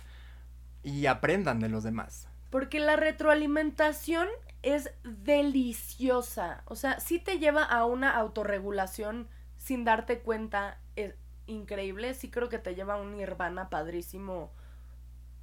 y 0.84 1.06
aprendan 1.06 1.60
de 1.60 1.70
los 1.70 1.84
demás. 1.84 2.28
Porque 2.50 2.80
la 2.80 2.96
retroalimentación 2.96 4.28
es 4.64 4.92
deliciosa. 5.04 6.64
O 6.66 6.76
sea, 6.76 7.00
sí 7.00 7.20
te 7.20 7.40
lleva 7.40 7.64
a 7.64 7.86
una 7.86 8.16
autorregulación 8.16 9.28
sin 9.58 9.86
darte 9.86 10.20
cuenta. 10.20 10.80
Es 10.96 11.16
increíble. 11.46 12.14
Sí 12.14 12.32
creo 12.32 12.50
que 12.50 12.60
te 12.60 12.76
lleva 12.76 12.96
a 12.96 13.02
un 13.02 13.18
nirvana 13.18 13.70
padrísimo 13.70 14.52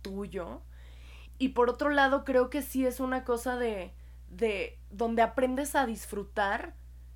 tuyo. 0.03 0.63
y 1.39 1.49
por 1.51 1.69
otro 1.69 1.91
lado, 1.91 2.25
creo 2.25 2.49
que 2.49 2.63
sí 2.63 2.87
es 2.87 3.01
una 3.01 3.25
cosa 3.25 3.57
de, 3.57 3.93
de 4.29 4.79
donde 4.91 5.23
aprendes 5.23 5.75
a 5.75 5.85
disfrutar 5.85 6.75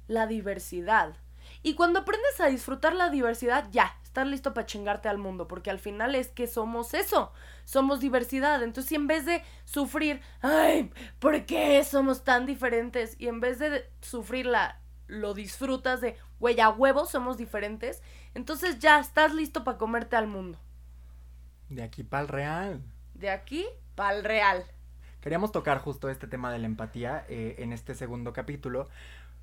la 0.09 0.26
diversidad. 0.26 1.14
Y 1.62 1.74
cuando 1.74 2.00
aprendes 2.00 2.40
a 2.40 2.46
disfrutar 2.46 2.94
la 2.94 3.11
diversidad, 3.11 3.68
ya, 3.70 3.96
estás 4.10 4.26
listo 4.26 4.52
para 4.54 4.66
chingarte 4.66 5.08
al 5.08 5.18
mundo, 5.18 5.46
porque 5.46 5.70
al 5.70 5.78
final 5.78 6.16
es 6.16 6.30
que 6.30 6.48
somos 6.48 6.94
eso, 6.94 7.32
somos 7.64 8.00
diversidad. 8.00 8.60
Entonces, 8.60 8.88
si 8.88 8.96
en 8.96 9.06
vez 9.06 9.24
de 9.24 9.44
sufrir, 9.64 10.20
ay, 10.42 10.90
¿por 11.20 11.46
qué 11.46 11.82
somos 11.84 12.24
tan 12.24 12.44
diferentes? 12.44 13.14
Y 13.20 13.28
en 13.28 13.38
vez 13.38 13.60
de 13.60 13.88
sufrirla, 14.00 14.80
lo 15.06 15.32
disfrutas 15.32 16.00
de, 16.00 16.16
güey, 16.40 16.58
a 16.58 16.70
huevos 16.70 17.10
somos 17.10 17.36
diferentes, 17.36 18.02
entonces 18.34 18.80
ya 18.80 18.98
estás 18.98 19.32
listo 19.32 19.62
para 19.62 19.78
comerte 19.78 20.16
al 20.16 20.26
mundo. 20.26 20.58
De 21.68 21.84
aquí 21.84 22.02
para 22.02 22.22
el 22.22 22.28
real. 22.28 22.82
De 23.14 23.30
aquí 23.30 23.64
para 23.94 24.16
el 24.16 24.24
real. 24.24 24.64
Queríamos 25.20 25.52
tocar 25.52 25.78
justo 25.78 26.10
este 26.10 26.26
tema 26.26 26.50
de 26.50 26.58
la 26.58 26.66
empatía 26.66 27.24
eh, 27.28 27.54
en 27.58 27.72
este 27.72 27.94
segundo 27.94 28.32
capítulo. 28.32 28.88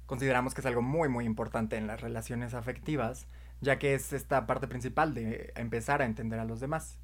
Consideramos 0.07 0.53
que 0.53 0.59
es 0.59 0.67
algo 0.67 0.81
muy, 0.81 1.07
muy 1.07 1.23
importante 1.23 1.77
en 1.77 1.87
las 1.87 2.01
relaciones 2.01 2.53
afectivas, 2.53 3.27
ya 3.61 3.79
que 3.79 3.93
es 3.93 4.13
esta 4.13 4.45
parte 4.47 4.67
principal 4.67 5.13
de 5.13 5.51
empezar 5.55 6.01
a 6.01 6.05
entender 6.05 6.39
a 6.39 6.45
los 6.45 6.59
demás. 6.59 6.97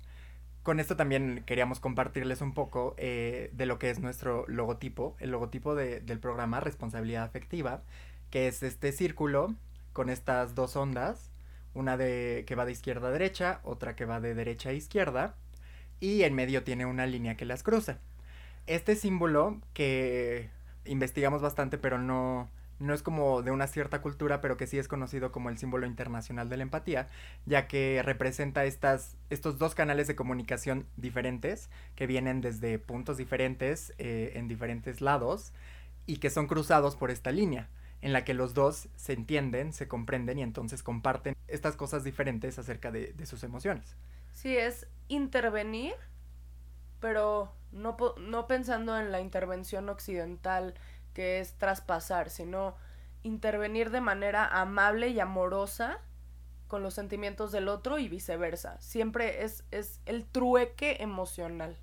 Con 0.64 0.80
esto 0.80 0.96
también 0.96 1.44
queríamos 1.46 1.80
compartirles 1.80 2.42
un 2.42 2.54
poco 2.54 2.96
eh, 2.98 3.50
de 3.54 3.66
lo 3.66 3.80
que 3.80 3.90
es 3.90 4.00
nuestro 4.00 4.46
logotipo, 4.48 5.16
el 5.20 5.32
logotipo 5.32 5.76
de- 5.76 6.00
del 6.00 6.20
programa 6.20 6.60
Responsabilidad 6.62 7.24
Afectiva, 7.24 7.82
que 8.30 8.48
es 8.48 8.64
este 8.64 8.92
círculo 8.94 9.56
con 9.92 10.10
estas 10.10 10.56
dos 10.56 10.76
ondas, 10.76 11.32
una 11.74 11.98
de 11.98 12.46
que 12.48 12.56
va 12.56 12.66
de 12.66 12.72
izquierda 12.72 13.10
a 13.10 13.12
derecha, 13.12 13.60
otra 13.64 13.96
que 13.96 14.06
va 14.06 14.22
de 14.22 14.36
derecha 14.36 14.70
a 14.70 14.74
izquierda, 14.74 15.36
y 16.00 16.24
en 16.24 16.34
medio 16.34 16.64
tiene 16.64 16.86
una 16.86 17.06
línea 17.08 17.36
que 17.36 17.46
las 17.46 17.64
cruza. 17.64 18.00
Este 18.66 18.96
símbolo 18.96 19.60
que 19.74 20.50
investigamos 20.86 21.42
bastante, 21.42 21.78
pero 21.78 21.98
no, 21.98 22.50
no 22.84 22.94
es 22.94 23.02
como 23.02 23.42
de 23.42 23.52
una 23.52 23.68
cierta 23.68 24.02
cultura, 24.02 24.42
pero 24.42 24.58
que 24.58 24.68
sí 24.68 24.78
es 24.78 24.88
conocido 24.88 25.32
como 25.32 25.50
el 25.50 25.58
símbolo 25.58 25.88
internacional 25.88 26.50
de 26.50 26.58
la 26.58 26.64
empatía, 26.64 27.08
ya 27.46 27.68
que 27.68 28.02
representa 28.04 28.66
estas, 28.66 29.16
estos 29.30 29.58
dos 29.58 29.74
canales 29.74 30.08
de 30.08 30.16
comunicación 30.16 30.86
diferentes, 30.98 31.70
que 31.96 32.08
vienen 32.08 32.42
desde 32.42 32.80
puntos 32.80 33.18
diferentes, 33.18 33.94
eh, 33.98 34.34
en 34.36 34.48
diferentes 34.48 35.02
lados, 35.02 35.54
y 36.06 36.18
que 36.18 36.30
son 36.30 36.48
cruzados 36.48 36.96
por 36.96 37.10
esta 37.10 37.32
línea, 37.32 37.70
en 38.02 38.12
la 38.12 38.26
que 38.26 38.34
los 38.34 38.54
dos 38.54 38.90
se 38.98 39.14
entienden, 39.14 39.72
se 39.72 39.88
comprenden 39.88 40.40
y 40.40 40.44
entonces 40.44 40.84
comparten 40.84 41.36
estas 41.48 41.78
cosas 41.78 42.04
diferentes 42.04 42.60
acerca 42.60 42.92
de, 42.92 43.14
de 43.14 43.26
sus 43.26 43.44
emociones. 43.44 43.96
Sí, 44.34 44.58
es 44.58 44.88
intervenir, 45.08 45.94
pero 47.00 47.54
no, 47.72 47.96
no 48.20 48.48
pensando 48.48 49.00
en 49.00 49.12
la 49.12 49.22
intervención 49.22 49.90
occidental 49.90 50.74
que 51.14 51.40
es 51.40 51.54
traspasar, 51.54 52.30
sino 52.30 52.76
intervenir 53.24 53.90
de 53.90 54.02
manera 54.02 54.48
amable 54.48 55.10
y 55.10 55.20
amorosa 55.20 56.00
con 56.68 56.84
los 56.84 56.94
sentimientos 56.94 57.52
del 57.52 57.68
otro 57.68 58.00
y 58.00 58.10
viceversa. 58.10 58.82
Siempre 58.82 59.44
es, 59.44 59.64
es 59.72 60.02
el 60.06 60.26
trueque 60.26 60.98
emocional. 61.00 61.78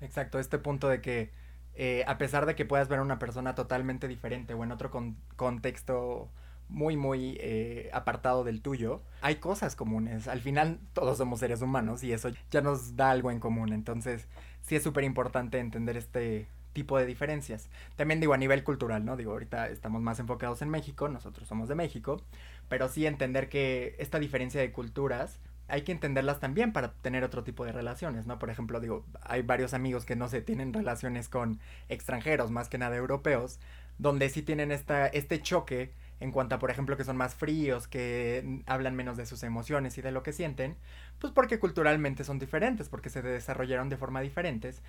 Exacto, 0.00 0.38
este 0.38 0.58
punto 0.58 0.88
de 0.88 1.00
que 1.00 1.30
eh, 1.74 2.04
a 2.06 2.16
pesar 2.16 2.46
de 2.46 2.54
que 2.54 2.64
puedas 2.64 2.88
ver 2.88 3.00
a 3.00 3.02
una 3.02 3.18
persona 3.18 3.54
totalmente 3.54 4.08
diferente 4.08 4.54
o 4.54 4.64
en 4.64 4.72
otro 4.72 4.90
con- 4.90 5.16
contexto 5.36 6.30
muy, 6.68 6.96
muy 6.96 7.36
eh, 7.40 7.90
apartado 7.92 8.42
del 8.44 8.62
tuyo, 8.62 9.02
hay 9.20 9.36
cosas 9.36 9.76
comunes. 9.76 10.26
Al 10.28 10.40
final 10.40 10.80
todos 10.94 11.18
somos 11.18 11.40
seres 11.40 11.60
humanos 11.62 12.02
y 12.02 12.12
eso 12.12 12.30
ya 12.50 12.60
nos 12.60 12.96
da 12.96 13.10
algo 13.10 13.30
en 13.30 13.40
común. 13.40 13.72
Entonces 13.72 14.26
sí 14.62 14.76
es 14.76 14.82
súper 14.82 15.04
importante 15.04 15.58
entender 15.58 15.96
este 15.96 16.46
tipo 16.76 16.98
de 16.98 17.06
diferencias. 17.06 17.70
También 17.96 18.20
digo 18.20 18.34
a 18.34 18.36
nivel 18.36 18.62
cultural, 18.62 19.02
¿no? 19.02 19.16
Digo, 19.16 19.32
ahorita 19.32 19.70
estamos 19.70 20.02
más 20.02 20.20
enfocados 20.20 20.60
en 20.60 20.68
México, 20.68 21.08
nosotros 21.08 21.48
somos 21.48 21.70
de 21.70 21.74
México, 21.74 22.20
pero 22.68 22.88
sí 22.88 23.06
entender 23.06 23.48
que 23.48 23.96
esta 23.98 24.18
diferencia 24.18 24.60
de 24.60 24.72
culturas 24.72 25.40
hay 25.68 25.82
que 25.82 25.92
entenderlas 25.92 26.38
también 26.38 26.74
para 26.74 26.92
tener 26.92 27.24
otro 27.24 27.42
tipo 27.42 27.64
de 27.64 27.72
relaciones, 27.72 28.26
¿no? 28.26 28.38
Por 28.38 28.50
ejemplo, 28.50 28.78
digo, 28.78 29.06
hay 29.22 29.40
varios 29.40 29.72
amigos 29.72 30.04
que 30.04 30.16
no 30.16 30.28
se 30.28 30.42
tienen 30.42 30.74
relaciones 30.74 31.30
con 31.30 31.60
extranjeros, 31.88 32.50
más 32.50 32.68
que 32.68 32.76
nada 32.76 32.94
europeos, 32.94 33.58
donde 33.96 34.28
sí 34.28 34.42
tienen 34.42 34.70
esta, 34.70 35.06
este 35.06 35.40
choque 35.40 35.94
en 36.20 36.32
cuanto 36.32 36.54
a, 36.54 36.58
por 36.58 36.70
ejemplo, 36.70 36.96
que 36.96 37.04
son 37.04 37.16
más 37.16 37.34
fríos, 37.34 37.88
que 37.88 38.62
hablan 38.66 38.94
menos 38.94 39.16
de 39.16 39.26
sus 39.26 39.42
emociones 39.42 39.98
y 39.98 40.02
de 40.02 40.12
lo 40.12 40.22
que 40.22 40.32
sienten, 40.32 40.76
pues 41.18 41.32
porque 41.32 41.58
culturalmente 41.58 42.24
son 42.24 42.38
diferentes, 42.38 42.88
porque 42.88 43.10
se 43.10 43.22
desarrollaron 43.22 43.88
de 43.88 43.96
forma 43.96 44.20
diferentes. 44.20 44.82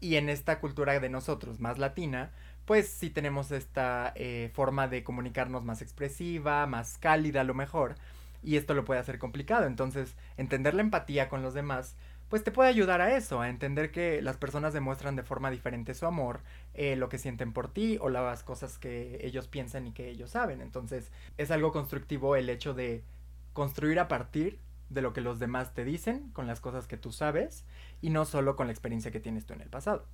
Y 0.00 0.16
en 0.16 0.28
esta 0.28 0.60
cultura 0.60 0.98
de 1.00 1.08
nosotros, 1.08 1.60
más 1.60 1.78
latina, 1.78 2.30
pues 2.66 2.88
sí 2.88 3.10
tenemos 3.10 3.50
esta 3.50 4.12
eh, 4.14 4.50
forma 4.54 4.88
de 4.88 5.04
comunicarnos 5.04 5.64
más 5.64 5.82
expresiva, 5.82 6.66
más 6.66 6.98
cálida 6.98 7.42
a 7.42 7.44
lo 7.44 7.54
mejor, 7.54 7.94
y 8.42 8.56
esto 8.56 8.74
lo 8.74 8.84
puede 8.84 9.00
hacer 9.00 9.18
complicado. 9.18 9.66
Entonces, 9.66 10.14
entender 10.36 10.74
la 10.74 10.82
empatía 10.82 11.28
con 11.28 11.42
los 11.42 11.54
demás, 11.54 11.96
pues 12.28 12.42
te 12.42 12.50
puede 12.50 12.68
ayudar 12.68 13.00
a 13.00 13.16
eso, 13.16 13.40
a 13.40 13.48
entender 13.48 13.90
que 13.90 14.22
las 14.22 14.36
personas 14.36 14.72
demuestran 14.72 15.16
de 15.16 15.22
forma 15.22 15.50
diferente 15.50 15.94
su 15.94 16.06
amor, 16.06 16.40
eh, 16.74 16.96
lo 16.96 17.08
que 17.08 17.18
sienten 17.18 17.52
por 17.52 17.72
ti 17.72 17.98
o 18.00 18.08
las 18.08 18.42
cosas 18.42 18.78
que 18.78 19.18
ellos 19.22 19.48
piensan 19.48 19.86
y 19.86 19.92
que 19.92 20.08
ellos 20.08 20.30
saben. 20.30 20.60
Entonces, 20.60 21.12
es 21.36 21.50
algo 21.50 21.72
constructivo 21.72 22.36
el 22.36 22.50
hecho 22.50 22.74
de 22.74 23.04
construir 23.52 24.00
a 24.00 24.08
partir 24.08 24.58
de 24.90 25.02
lo 25.02 25.12
que 25.12 25.20
los 25.20 25.38
demás 25.38 25.74
te 25.74 25.84
dicen, 25.84 26.30
con 26.32 26.46
las 26.46 26.60
cosas 26.60 26.86
que 26.86 26.96
tú 26.96 27.12
sabes, 27.12 27.64
y 28.00 28.10
no 28.10 28.24
solo 28.24 28.56
con 28.56 28.66
la 28.66 28.72
experiencia 28.72 29.10
que 29.10 29.20
tienes 29.20 29.46
tú 29.46 29.54
en 29.54 29.60
el 29.60 29.70
pasado. 29.70 30.06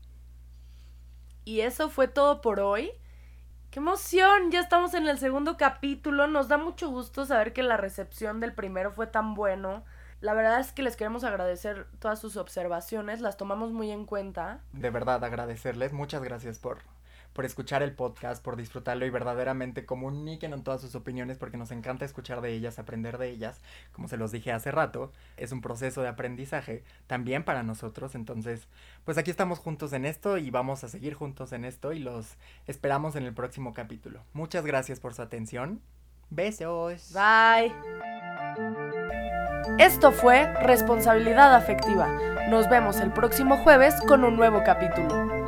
Y 1.45 1.61
eso 1.61 1.89
fue 1.89 2.09
todo 2.09 2.41
por 2.41 2.61
hoy. 2.61 2.91
¡Qué 3.71 3.79
emoción! 3.79 4.51
Ya 4.51 4.61
estamos 4.61 4.95
en 4.95 5.07
el 5.07 5.19
segundo 5.19 5.57
capítulo. 5.57 6.27
Nos 6.27 6.49
da 6.49 6.59
mucho 6.59 6.91
gusto 6.91 7.25
saber 7.25 7.53
que 7.53 7.63
la 7.63 7.77
recepción 7.77 8.41
del 8.41 8.53
primero 8.53 8.91
fue 8.91 9.07
tan 9.07 9.35
bueno. 9.35 9.85
La 10.21 10.35
verdad 10.35 10.61
es 10.61 10.73
que 10.73 10.83
les 10.83 10.97
queremos 10.97 11.25
agradecer 11.25 11.87
todas 11.99 12.21
sus 12.21 12.37
observaciones, 12.37 13.21
las 13.21 13.37
tomamos 13.37 13.73
muy 13.73 13.91
en 13.91 14.05
cuenta. 14.05 14.61
De 14.73 14.91
verdad, 14.91 15.25
agradecerles. 15.25 15.95
Muchas 15.95 16.23
gracias 16.23 16.59
por, 16.59 16.81
por 17.33 17.47
escuchar 17.47 17.83
el 17.83 17.95
podcast, 17.95 18.45
por 18.45 18.57
disfrutarlo 18.57 19.07
y 19.07 19.11
verdaderamente 19.11 19.87
comuniquen 19.87 20.53
en 20.53 20.63
todas 20.63 20.83
sus 20.83 20.95
opiniones 20.95 21.39
porque 21.39 21.57
nos 21.57 21.71
encanta 21.71 22.05
escuchar 22.05 22.43
de 22.43 22.53
ellas, 22.53 22.79
aprender 22.79 23.17
de 23.17 23.31
ellas. 23.31 23.63
Como 23.93 24.09
se 24.09 24.19
los 24.19 24.31
dije 24.31 24.53
hace 24.53 24.71
rato, 24.71 25.11
es 25.39 25.53
un 25.53 25.63
proceso 25.63 26.03
de 26.03 26.09
aprendizaje 26.09 26.85
también 27.07 27.43
para 27.43 27.63
nosotros. 27.63 28.15
Entonces, 28.15 28.69
pues 29.07 29.17
aquí 29.17 29.31
estamos 29.31 29.59
juntos 29.59 29.95
en 29.95 30.05
esto 30.05 30.37
y 30.37 30.51
vamos 30.51 30.85
a 30.85 30.89
seguir 30.89 31.15
juntos 31.15 31.53
en 31.53 31.65
esto 31.65 31.95
y 31.95 31.99
los 31.99 32.37
esperamos 32.67 33.17
en 33.17 33.25
el 33.25 33.33
próximo 33.33 33.73
capítulo. 33.73 34.23
Muchas 34.35 34.67
gracias 34.67 35.01
por 35.01 35.15
su 35.15 35.23
atención. 35.23 35.81
Besos. 36.29 37.15
Bye. 37.15 37.73
Esto 39.79 40.13
fue 40.13 40.53
Responsabilidad 40.63 41.55
Afectiva. 41.55 42.09
Nos 42.49 42.69
vemos 42.69 43.01
el 43.01 43.13
próximo 43.13 43.57
jueves 43.59 43.95
con 44.07 44.25
un 44.25 44.37
nuevo 44.37 44.63
capítulo. 44.65 45.41